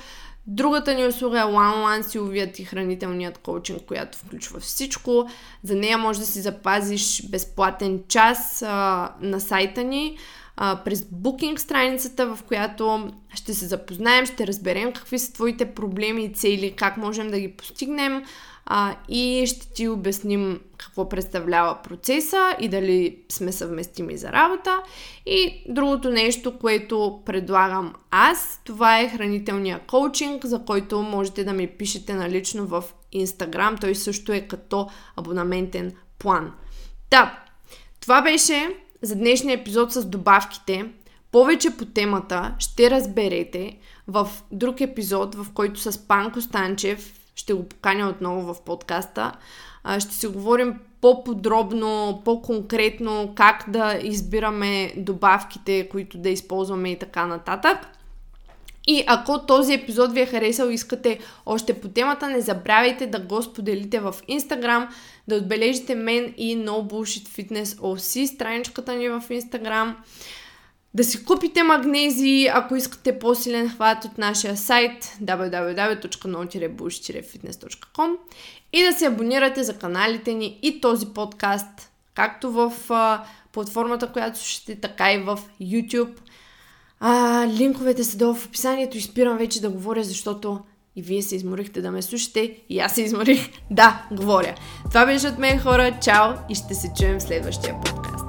Другата 0.47 0.93
ни 0.93 1.05
услуга 1.05 1.39
е 1.39 1.43
One-on-One 1.43 2.01
силовият 2.01 2.59
и 2.59 2.63
хранителният 2.63 3.37
коучинг, 3.37 3.81
която 3.81 4.17
включва 4.17 4.59
всичко. 4.59 5.29
За 5.63 5.75
нея 5.75 5.97
може 5.97 6.19
да 6.19 6.25
си 6.25 6.41
запазиш 6.41 7.29
безплатен 7.29 8.03
час 8.07 8.61
на 9.21 9.39
сайта 9.39 9.83
ни 9.83 10.17
през 10.85 11.05
букинг 11.11 11.59
страницата, 11.59 12.35
в 12.35 12.43
която 12.47 13.11
ще 13.33 13.53
се 13.53 13.65
запознаем, 13.65 14.25
ще 14.25 14.47
разберем 14.47 14.93
какви 14.93 15.19
са 15.19 15.33
твоите 15.33 15.65
проблеми 15.65 16.23
и 16.23 16.33
цели, 16.33 16.73
как 16.75 16.97
можем 16.97 17.31
да 17.31 17.39
ги 17.39 17.51
постигнем 17.51 18.23
а, 18.65 18.95
и 19.09 19.43
ще 19.47 19.73
ти 19.73 19.87
обясним 19.87 20.59
какво 20.77 21.09
представлява 21.09 21.77
процеса 21.83 22.55
и 22.59 22.67
дали 22.67 23.17
сме 23.29 23.51
съвместими 23.51 24.17
за 24.17 24.31
работа. 24.31 24.83
И 25.25 25.63
другото 25.69 26.09
нещо, 26.09 26.59
което 26.59 27.21
предлагам 27.25 27.93
аз, 28.11 28.61
това 28.63 28.99
е 28.99 29.09
хранителния 29.09 29.79
коучинг, 29.79 30.45
за 30.45 30.65
който 30.65 31.01
можете 31.01 31.43
да 31.43 31.53
ми 31.53 31.67
пишете 31.67 32.13
налично 32.13 32.65
в 32.65 32.83
Instagram. 33.15 33.81
Той 33.81 33.95
също 33.95 34.33
е 34.33 34.41
като 34.41 34.89
абонаментен 35.15 35.91
план. 36.19 36.51
Да, 37.09 37.39
това 37.99 38.21
беше 38.21 38.75
за 39.01 39.15
днешния 39.15 39.53
епизод 39.53 39.91
с 39.91 40.05
добавките. 40.05 40.85
Повече 41.31 41.77
по 41.77 41.85
темата 41.85 42.55
ще 42.59 42.91
разберете 42.91 43.77
в 44.07 44.29
друг 44.51 44.81
епизод, 44.81 45.35
в 45.35 45.47
който 45.53 45.79
с 45.79 46.07
Панко 46.07 46.41
Станчев 46.41 47.20
ще 47.35 47.53
го 47.53 47.69
поканя 47.69 48.09
отново 48.09 48.53
в 48.53 48.61
подкаста. 48.61 49.31
Ще 49.99 50.13
си 50.13 50.27
говорим 50.27 50.79
по-подробно, 51.01 52.21
по-конкретно 52.25 53.33
как 53.35 53.65
да 53.67 53.99
избираме 54.03 54.93
добавките, 54.97 55.89
които 55.89 56.17
да 56.17 56.29
използваме 56.29 56.91
и 56.91 56.99
така 56.99 57.25
нататък. 57.25 57.77
И 58.87 59.03
ако 59.07 59.45
този 59.45 59.73
епизод 59.73 60.13
ви 60.13 60.21
е 60.21 60.25
харесал 60.25 60.67
и 60.67 60.73
искате 60.73 61.19
още 61.45 61.73
по 61.73 61.87
темата, 61.87 62.27
не 62.27 62.41
забравяйте 62.41 63.07
да 63.07 63.19
го 63.19 63.41
споделите 63.41 63.99
в 63.99 64.15
Instagram, 64.29 64.87
да 65.27 65.35
отбележите 65.35 65.95
мен 65.95 66.33
и 66.37 66.57
No 66.57 66.91
Bullshit 66.91 67.27
Fitness 67.27 67.63
OC, 67.63 68.25
страничката 68.25 68.95
ни 68.95 69.09
в 69.09 69.23
Instagram. 69.29 69.93
Да 70.93 71.03
си 71.03 71.25
купите 71.25 71.63
магнези, 71.63 72.47
ако 72.53 72.75
искате 72.75 73.19
по-силен 73.19 73.69
хват 73.69 74.05
от 74.05 74.17
нашия 74.17 74.57
сайт 74.57 75.03
www.no-bullshit-fitness.com 75.23 78.15
и 78.73 78.83
да 78.83 78.93
се 78.93 79.05
абонирате 79.05 79.63
за 79.63 79.77
каналите 79.77 80.33
ни 80.33 80.59
и 80.61 80.81
този 80.81 81.05
подкаст, 81.05 81.91
както 82.13 82.51
в 82.51 82.73
а, 82.89 83.23
платформата, 83.51 84.07
която 84.07 84.39
слушате, 84.39 84.75
така 84.75 85.13
и 85.13 85.17
в 85.17 85.39
YouTube– 85.61 86.13
а, 87.03 87.47
линковете 87.47 88.03
са 88.03 88.17
долу 88.17 88.33
в 88.33 88.45
описанието 88.45 88.97
и 88.97 89.01
спирам 89.01 89.37
вече 89.37 89.61
да 89.61 89.69
говоря, 89.69 90.03
защото 90.03 90.59
и 90.95 91.01
вие 91.01 91.21
се 91.21 91.35
изморихте 91.35 91.81
да 91.81 91.91
ме 91.91 92.01
слушате 92.01 92.57
и 92.69 92.79
аз 92.79 92.95
се 92.95 93.01
изморих 93.01 93.49
да 93.71 94.05
говоря. 94.11 94.55
Това 94.89 95.05
беше 95.05 95.27
от 95.27 95.37
мен 95.37 95.59
хора. 95.59 95.97
Чао 96.01 96.33
и 96.49 96.55
ще 96.55 96.73
се 96.73 96.91
чуем 96.97 97.19
в 97.19 97.23
следващия 97.23 97.81
подкаст. 97.81 98.20